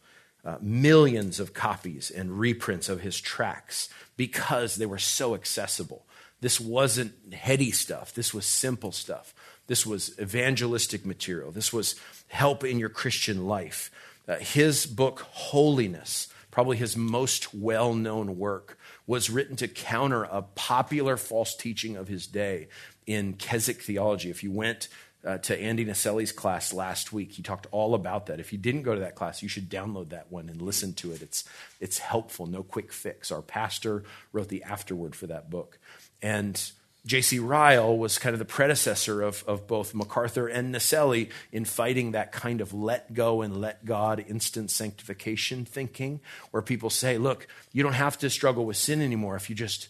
[0.44, 6.04] Uh, millions of copies and reprints of his tracts because they were so accessible.
[6.40, 8.14] This wasn't heady stuff.
[8.14, 9.34] This was simple stuff.
[9.68, 11.52] This was evangelistic material.
[11.52, 11.94] This was
[12.26, 13.90] help in your Christian life.
[14.26, 20.42] Uh, his book, Holiness, probably his most well known work, was written to counter a
[20.42, 22.68] popular false teaching of his day
[23.06, 24.28] in Keswick theology.
[24.30, 24.88] If you went
[25.24, 27.32] uh, to Andy Naselli's class last week.
[27.32, 28.40] He talked all about that.
[28.40, 31.12] If you didn't go to that class, you should download that one and listen to
[31.12, 31.22] it.
[31.22, 31.44] It's,
[31.80, 33.32] it's helpful, no quick fix.
[33.32, 35.78] Our pastor wrote the afterword for that book.
[36.22, 36.70] And
[37.08, 37.38] J.C.
[37.38, 42.32] Ryle was kind of the predecessor of, of both MacArthur and Naselli in fighting that
[42.32, 47.82] kind of let go and let God instant sanctification thinking, where people say, look, you
[47.82, 49.88] don't have to struggle with sin anymore if you just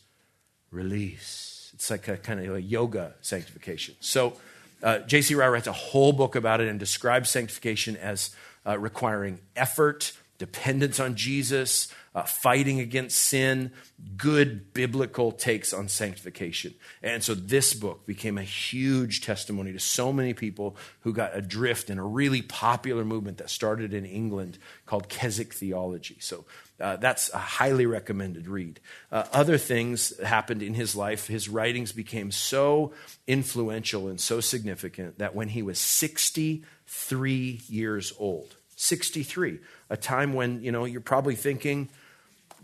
[0.71, 1.73] release.
[1.75, 3.97] It's like a kind of a yoga sanctification.
[3.99, 4.35] So
[4.81, 5.35] uh, J.C.
[5.35, 8.31] Ryle writes a whole book about it and describes sanctification as
[8.65, 13.71] uh, requiring effort, dependence on Jesus, uh, fighting against sin,
[14.17, 16.75] good biblical takes on sanctification.
[17.01, 21.91] And so this book became a huge testimony to so many people who got adrift
[21.91, 26.17] in a really popular movement that started in England called Keswick theology.
[26.19, 26.45] So
[26.81, 28.81] uh, that's a highly recommended read.
[29.13, 31.29] Uh, other things happened in his life.
[31.29, 32.93] His writings became so
[33.29, 40.63] influential and so significant that when he was 63 years old, 63, a time when,
[40.63, 41.89] you know, you're probably thinking,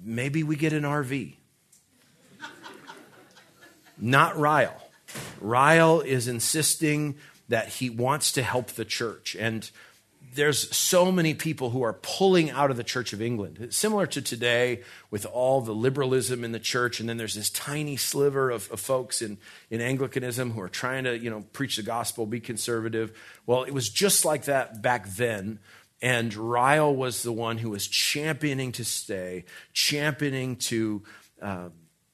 [0.04, 1.34] maybe we get an RV.
[3.98, 4.80] Not Ryle.
[5.40, 7.16] Ryle is insisting
[7.48, 9.36] that he wants to help the church.
[9.38, 9.70] And
[10.34, 13.68] there's so many people who are pulling out of the Church of England.
[13.70, 17.96] Similar to today with all the liberalism in the church, and then there's this tiny
[17.96, 19.38] sliver of, of, folks in,
[19.70, 23.16] in Anglicanism who are trying to, you know, preach the gospel, be conservative.
[23.46, 25.60] Well, it was just like that back then
[26.04, 31.02] and Ryle was the one who was championing to stay, championing to
[31.40, 31.70] uh,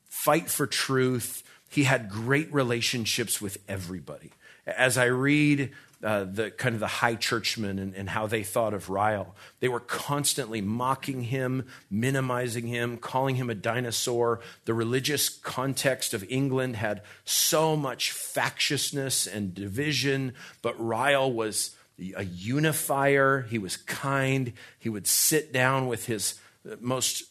[0.08, 1.42] fight for truth.
[1.68, 4.30] He had great relationships with everybody.
[4.64, 5.72] As I read
[6.04, 9.34] uh, the kind of the high churchmen and, and, how they thought of Ryle.
[9.58, 14.40] They were constantly mocking him, minimizing him, calling him a dinosaur.
[14.64, 20.32] The religious context of England had so much factiousness and division,
[20.62, 21.76] but Ryle was
[22.16, 23.42] a unifier.
[23.42, 24.52] He was kind.
[24.78, 26.34] He would sit down with his
[26.80, 27.24] most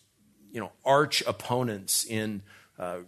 [0.52, 2.42] you know, arch opponents in,
[2.78, 3.00] uh,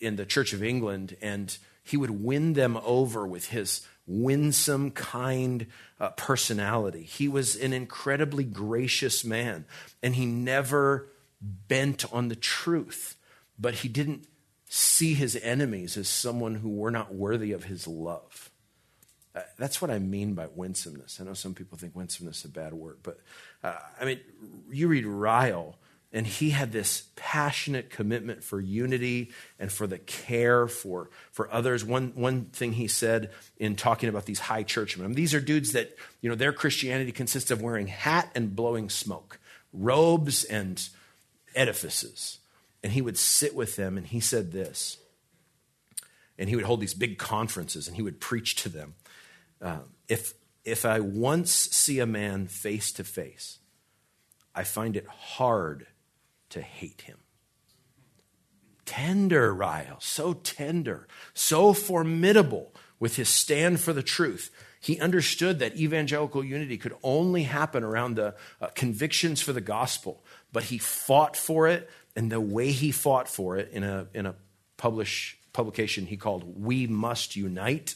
[0.00, 5.66] in the Church of England, and he would win them over with his winsome, kind
[6.00, 7.02] uh, personality.
[7.02, 9.64] He was an incredibly gracious man,
[10.02, 11.08] and he never
[11.40, 13.16] bent on the truth,
[13.58, 14.26] but he didn't
[14.68, 18.50] see his enemies as someone who were not worthy of his love.
[19.34, 21.18] Uh, that's what I mean by winsomeness.
[21.20, 23.18] I know some people think winsomeness is a bad word, but
[23.64, 24.20] uh, I mean,
[24.70, 25.76] you read Ryle,
[26.12, 31.82] and he had this passionate commitment for unity and for the care for, for others.
[31.82, 35.40] One, one thing he said in talking about these high churchmen, I mean, these are
[35.40, 39.38] dudes that, you know, their Christianity consists of wearing hat and blowing smoke,
[39.72, 40.86] robes and
[41.54, 42.38] edifices.
[42.84, 44.98] And he would sit with them, and he said this.
[46.36, 48.94] And he would hold these big conferences, and he would preach to them.
[49.62, 50.34] Uh, if,
[50.64, 53.60] if I once see a man face to face,
[54.54, 55.86] I find it hard
[56.50, 57.18] to hate him.
[58.84, 64.50] Tender Ryle, so tender, so formidable with his stand for the truth.
[64.80, 70.24] He understood that evangelical unity could only happen around the uh, convictions for the gospel,
[70.52, 74.26] but he fought for it, and the way he fought for it in a, in
[74.26, 74.34] a
[74.76, 77.94] publish, publication he called We Must Unite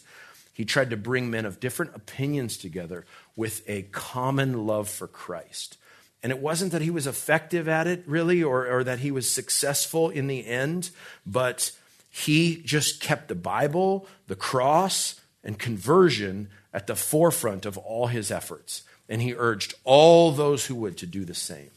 [0.56, 3.04] he tried to bring men of different opinions together
[3.36, 5.76] with a common love for Christ.
[6.22, 9.28] And it wasn't that he was effective at it, really, or, or that he was
[9.30, 10.88] successful in the end,
[11.26, 11.72] but
[12.08, 18.30] he just kept the Bible, the cross, and conversion at the forefront of all his
[18.30, 18.82] efforts.
[19.10, 21.68] And he urged all those who would to do the same.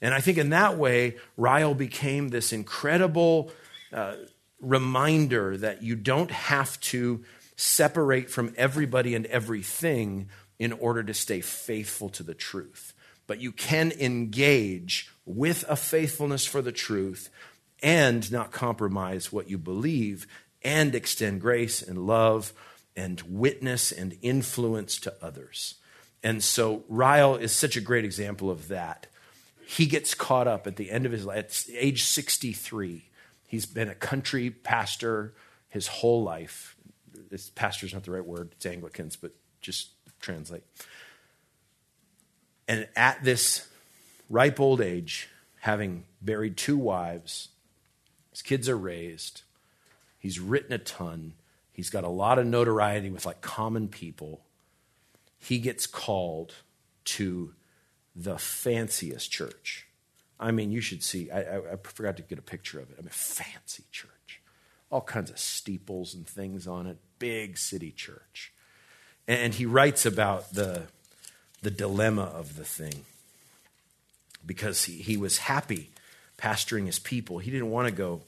[0.00, 3.50] And I think in that way, Ryle became this incredible
[3.92, 4.14] uh,
[4.58, 7.22] reminder that you don't have to
[7.62, 12.92] separate from everybody and everything in order to stay faithful to the truth.
[13.26, 17.30] But you can engage with a faithfulness for the truth
[17.82, 20.26] and not compromise what you believe
[20.62, 22.52] and extend grace and love
[22.96, 25.76] and witness and influence to others.
[26.22, 29.06] And so Ryle is such a great example of that.
[29.66, 31.38] He gets caught up at the end of his life,
[31.68, 33.08] at age 63.
[33.46, 35.34] He's been a country pastor
[35.68, 36.71] his whole life
[37.32, 39.32] this pastor's not the right word, it's Anglicans, but
[39.62, 39.88] just
[40.20, 40.62] translate.
[42.68, 43.68] And at this
[44.28, 45.28] ripe old age,
[45.60, 47.48] having buried two wives,
[48.30, 49.42] his kids are raised,
[50.18, 51.32] he's written a ton,
[51.72, 54.42] he's got a lot of notoriety with like common people.
[55.38, 56.54] He gets called
[57.04, 57.54] to
[58.14, 59.86] the fanciest church.
[60.38, 61.30] I mean, you should see.
[61.30, 62.96] I, I, I, forgot to get a picture of it.
[62.98, 64.42] I mean, fancy church,
[64.90, 68.52] all kinds of steeples and things on it, big city church.
[69.28, 70.82] And he writes about the,
[71.62, 73.04] the dilemma of the thing
[74.44, 75.90] because he, he was happy
[76.36, 77.38] pastoring his people.
[77.38, 78.22] He didn't want to go,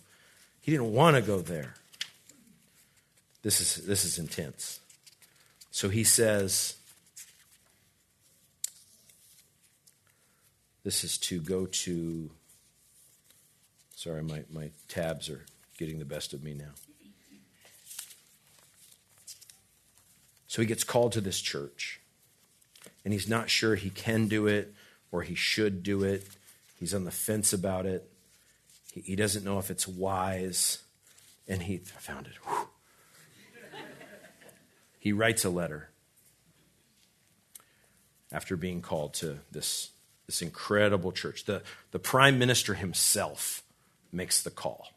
[0.60, 1.74] he didn't want to go there.
[3.42, 4.78] This is, this is intense.
[5.72, 6.76] So he says,
[10.84, 12.30] this is to go to,
[13.96, 15.44] sorry, my, my tabs are
[15.78, 16.74] getting the best of me now.
[20.54, 21.98] So he gets called to this church,
[23.04, 24.72] and he's not sure he can do it
[25.10, 26.28] or he should do it.
[26.78, 28.08] He's on the fence about it.
[28.92, 30.78] He, he doesn't know if it's wise,
[31.48, 32.34] and he found it.
[35.00, 35.90] He writes a letter
[38.30, 39.90] after being called to this,
[40.26, 41.46] this incredible church.
[41.46, 43.64] The, the prime minister himself
[44.12, 44.90] makes the call.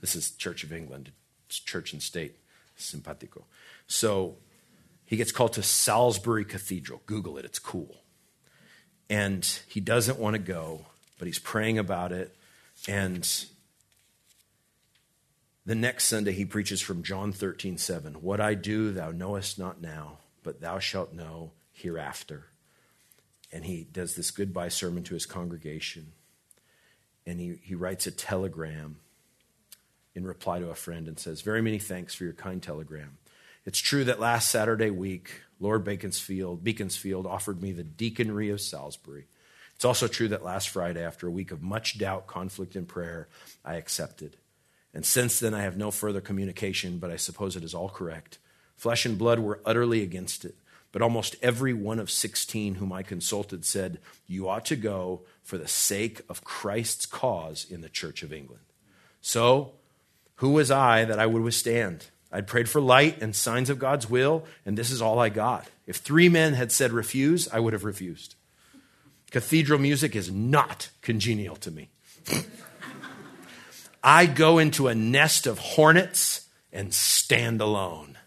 [0.00, 1.12] This is Church of England,
[1.46, 2.34] it's church and state,
[2.74, 3.44] simpatico.
[3.86, 4.38] So
[5.12, 7.02] he gets called to Salisbury Cathedral.
[7.04, 8.02] Google it, it's cool.
[9.10, 10.86] And he doesn't want to go,
[11.18, 12.34] but he's praying about it.
[12.88, 13.28] And
[15.66, 18.22] the next Sunday, he preaches from John 13, 7.
[18.22, 22.46] What I do, thou knowest not now, but thou shalt know hereafter.
[23.52, 26.12] And he does this goodbye sermon to his congregation.
[27.26, 28.96] And he, he writes a telegram
[30.14, 33.18] in reply to a friend and says, Very many thanks for your kind telegram.
[33.64, 39.26] It's true that last Saturday week, Lord Beaconsfield, Beaconsfield offered me the deanery of Salisbury.
[39.76, 43.28] It's also true that last Friday, after a week of much doubt, conflict, and prayer,
[43.64, 44.36] I accepted.
[44.92, 48.38] And since then, I have no further communication, but I suppose it is all correct.
[48.76, 50.56] Flesh and blood were utterly against it.
[50.90, 55.56] But almost every one of 16 whom I consulted said, You ought to go for
[55.56, 58.64] the sake of Christ's cause in the Church of England.
[59.20, 59.72] So,
[60.36, 62.06] who was I that I would withstand?
[62.32, 65.68] I'd prayed for light and signs of God's will, and this is all I got.
[65.86, 68.34] If three men had said refuse, I would have refused.
[69.30, 71.90] Cathedral music is not congenial to me.
[74.04, 78.18] I go into a nest of hornets and stand alone.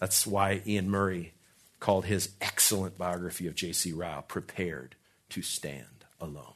[0.00, 1.32] That's why Iain Murray
[1.80, 3.92] called his excellent biography of J.C.
[3.92, 4.96] Ryle Prepared
[5.30, 6.54] to Stand Alone.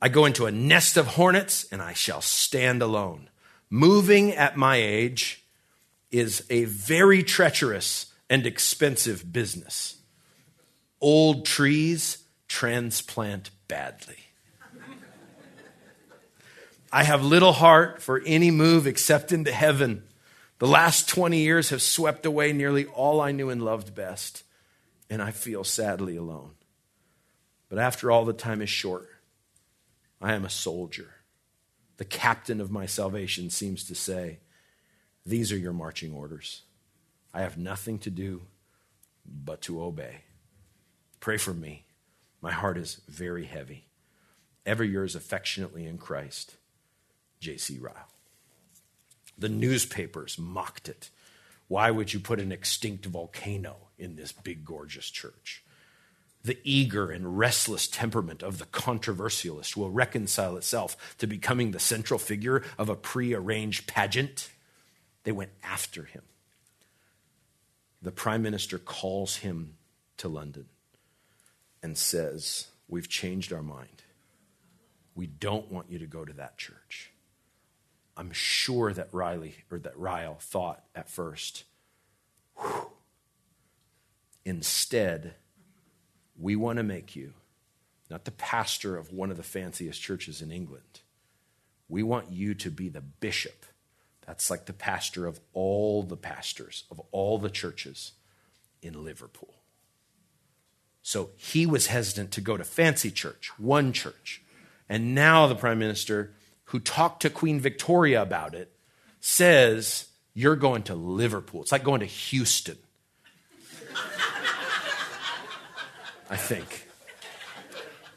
[0.00, 3.28] I go into a nest of hornets and I shall stand alone.
[3.68, 5.44] Moving at my age
[6.10, 9.96] is a very treacherous and expensive business.
[11.00, 12.18] Old trees
[12.48, 14.16] transplant badly.
[16.92, 20.04] I have little heart for any move except into heaven.
[20.58, 24.44] The last 20 years have swept away nearly all I knew and loved best,
[25.10, 26.52] and I feel sadly alone.
[27.68, 29.08] But after all, the time is short.
[30.22, 31.15] I am a soldier.
[31.96, 34.38] The captain of my salvation seems to say,
[35.24, 36.62] These are your marching orders.
[37.32, 38.42] I have nothing to do
[39.26, 40.22] but to obey.
[41.20, 41.84] Pray for me.
[42.40, 43.86] My heart is very heavy.
[44.64, 46.56] Ever yours affectionately in Christ.
[47.40, 47.78] J.C.
[47.78, 48.08] Ryle.
[49.38, 51.10] The newspapers mocked it.
[51.68, 55.62] Why would you put an extinct volcano in this big, gorgeous church?
[56.46, 62.20] The eager and restless temperament of the controversialist will reconcile itself to becoming the central
[62.20, 64.52] figure of a prearranged pageant.
[65.24, 66.22] They went after him.
[68.00, 69.74] The prime minister calls him
[70.18, 70.66] to London
[71.82, 74.04] and says, We've changed our mind.
[75.16, 77.10] We don't want you to go to that church.
[78.16, 81.64] I'm sure that Riley or that Ryle thought at first,
[82.56, 82.86] Whew.
[84.44, 85.34] instead,
[86.38, 87.32] we want to make you
[88.10, 91.00] not the pastor of one of the fanciest churches in England.
[91.88, 93.66] We want you to be the bishop.
[94.26, 98.12] That's like the pastor of all the pastors of all the churches
[98.82, 99.54] in Liverpool.
[101.02, 104.42] So he was hesitant to go to fancy church, one church.
[104.88, 106.32] And now the prime minister
[106.66, 108.72] who talked to Queen Victoria about it,
[109.20, 111.62] says, You're going to Liverpool.
[111.62, 112.78] It's like going to Houston.
[116.30, 116.86] I think.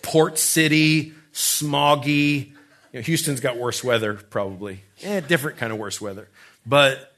[0.02, 2.50] Port City, smoggy.
[2.92, 4.82] You know, Houston's got worse weather, probably.
[5.04, 6.28] Eh, different kind of worse weather.
[6.66, 7.09] But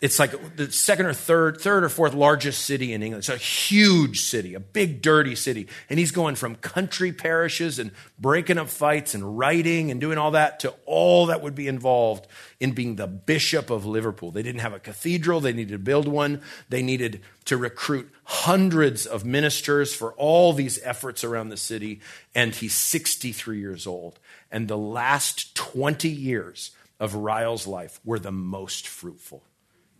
[0.00, 3.22] it's like the second or third, third or fourth largest city in England.
[3.22, 5.66] It's a huge city, a big, dirty city.
[5.90, 10.30] And he's going from country parishes and breaking up fights and writing and doing all
[10.32, 12.28] that to all that would be involved
[12.60, 14.30] in being the bishop of Liverpool.
[14.30, 16.42] They didn't have a cathedral, they needed to build one.
[16.68, 22.00] They needed to recruit hundreds of ministers for all these efforts around the city.
[22.36, 24.20] And he's 63 years old.
[24.52, 26.70] And the last 20 years
[27.00, 29.42] of Ryle's life were the most fruitful.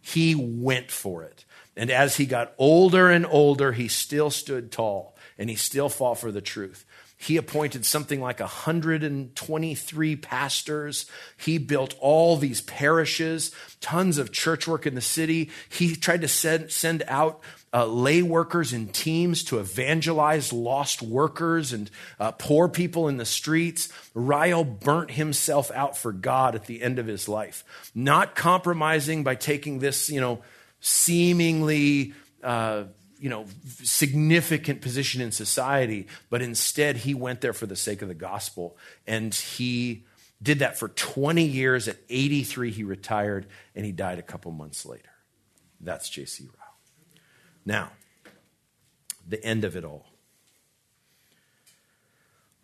[0.01, 1.45] He went for it.
[1.77, 6.19] And as he got older and older, he still stood tall and he still fought
[6.19, 6.85] for the truth.
[7.21, 11.07] He appointed something like 123 pastors.
[11.37, 13.51] He built all these parishes,
[13.81, 15.51] tons of church work in the city.
[15.69, 17.41] He tried to send, send out
[17.73, 23.25] uh, lay workers in teams to evangelize lost workers and uh, poor people in the
[23.25, 23.93] streets.
[24.15, 27.65] Ryle burnt himself out for God at the end of his life,
[27.95, 30.41] not compromising by taking this, you know,
[30.81, 32.85] seemingly uh,
[33.19, 33.47] you know,
[33.83, 38.77] significant position in society, but instead he went there for the sake of the gospel.
[39.07, 40.05] And he
[40.43, 41.89] did that for 20 years.
[41.89, 45.11] At 83, he retired and he died a couple months later.
[45.81, 46.49] That's J.C.
[47.69, 47.91] Now,
[49.29, 50.07] the end of it all.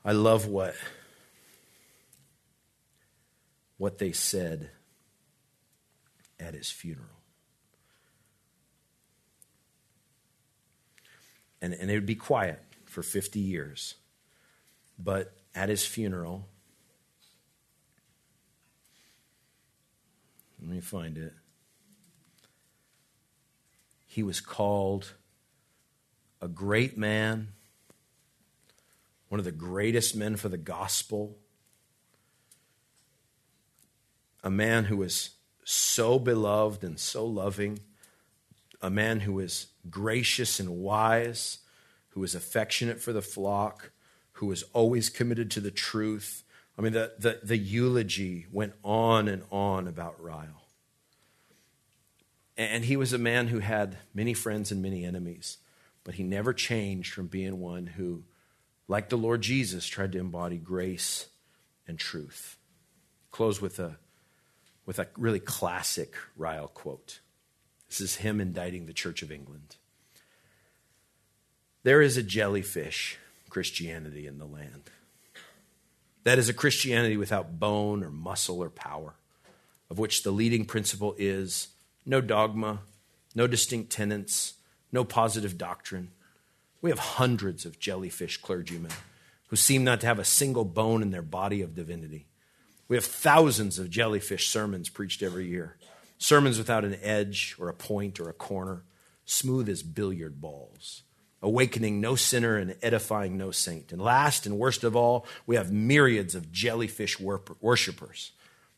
[0.02, 0.74] I love what,
[3.76, 4.70] what they said
[6.40, 7.14] at his funeral.
[11.64, 13.94] and, and it would be quiet for 50 years.
[14.98, 16.46] But at his funeral,
[20.60, 21.32] let me find it.
[24.14, 25.14] He was called
[26.40, 27.48] a great man,
[29.28, 31.36] one of the greatest men for the gospel,
[34.44, 35.30] a man who was
[35.64, 37.80] so beloved and so loving
[38.80, 41.58] a man who was gracious and wise,
[42.10, 43.90] who was affectionate for the flock,
[44.34, 46.44] who was always committed to the truth.
[46.78, 50.63] I mean, the, the, the eulogy went on and on about Ryle.
[52.56, 55.58] And he was a man who had many friends and many enemies,
[56.04, 58.24] but he never changed from being one who,
[58.86, 61.26] like the Lord Jesus, tried to embody grace
[61.88, 62.56] and truth.
[63.32, 63.96] Close with a,
[64.86, 67.20] with a really classic Ryle quote.
[67.88, 69.76] This is him indicting the Church of England.
[71.82, 73.18] There is a jellyfish
[73.50, 74.90] Christianity in the land.
[76.22, 79.14] That is a Christianity without bone or muscle or power,
[79.90, 81.68] of which the leading principle is
[82.06, 82.80] no dogma,
[83.34, 84.54] no distinct tenets,
[84.92, 86.10] no positive doctrine.
[86.80, 88.92] We have hundreds of jellyfish clergymen
[89.48, 92.26] who seem not to have a single bone in their body of divinity.
[92.88, 95.76] We have thousands of jellyfish sermons preached every year.
[96.18, 98.84] Sermons without an edge or a point or a corner,
[99.24, 101.02] smooth as billiard balls,
[101.42, 103.92] awakening no sinner and edifying no saint.
[103.92, 108.32] And last and worst of all, we have myriads of jellyfish worshippers,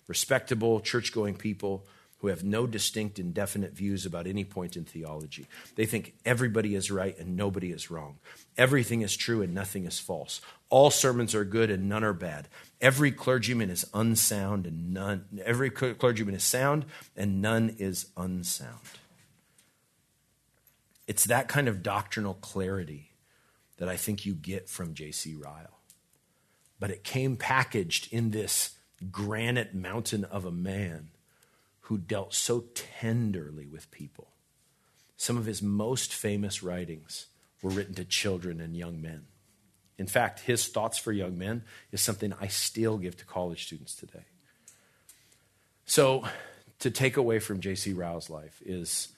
[0.06, 1.86] respectable church going people
[2.18, 5.47] who have no distinct and definite views about any point in theology.
[5.74, 8.18] They think everybody is right and nobody is wrong.
[8.56, 10.40] Everything is true and nothing is false.
[10.70, 12.48] All sermons are good and none are bad.
[12.80, 16.86] Every clergyman is unsound and none every clergyman is sound
[17.16, 18.80] and none is unsound.
[21.06, 23.10] It's that kind of doctrinal clarity
[23.76, 25.34] that I think you get from J.C.
[25.34, 25.80] Ryle.
[26.80, 28.76] But it came packaged in this
[29.10, 31.10] granite mountain of a man
[31.86, 34.26] who dealt so tenderly with people.
[35.16, 37.26] Some of his most famous writings
[37.62, 39.26] were written to children and young men.
[39.96, 43.94] In fact, his thoughts for young men is something I still give to college students
[43.94, 44.24] today.
[45.84, 46.24] So,
[46.80, 47.92] to take away from J.C.
[47.92, 49.08] Ryle's life is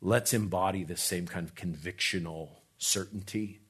[0.00, 3.60] let's embody the same kind of convictional certainty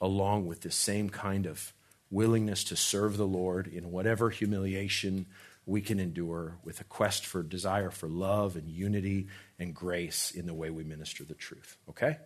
[0.00, 1.74] along with the same kind of
[2.10, 5.26] willingness to serve the Lord in whatever humiliation
[5.68, 9.28] we can endure with a quest for desire for love and unity
[9.58, 11.76] and grace in the way we minister the truth.
[11.90, 12.16] Okay?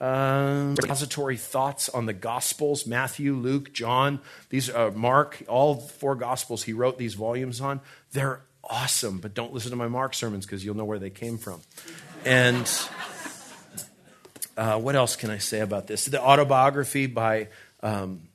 [0.00, 4.20] Um, expository thoughts on the Gospels Matthew, Luke, John,
[4.50, 7.80] these are uh, Mark, all four Gospels he wrote these volumes on.
[8.12, 11.38] They're awesome, but don't listen to my Mark sermons because you'll know where they came
[11.38, 11.60] from.
[12.24, 12.70] And
[14.56, 16.04] uh, what else can I say about this?
[16.04, 17.48] The autobiography by
[17.82, 18.28] um,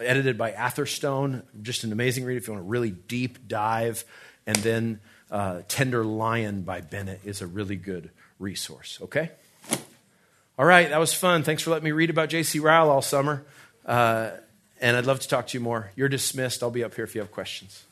[0.00, 1.42] edited by Atherstone.
[1.62, 4.04] Just an amazing read if you want a really deep dive.
[4.46, 5.00] And then
[5.30, 8.98] uh, Tender Lion by Bennett is a really good resource.
[9.02, 9.30] Okay?
[10.58, 11.42] All right, that was fun.
[11.42, 12.60] Thanks for letting me read about J.C.
[12.60, 13.44] Ryle all summer.
[13.84, 14.30] Uh,
[14.80, 15.90] and I'd love to talk to you more.
[15.96, 16.62] You're dismissed.
[16.62, 17.84] I'll be up here if you have questions.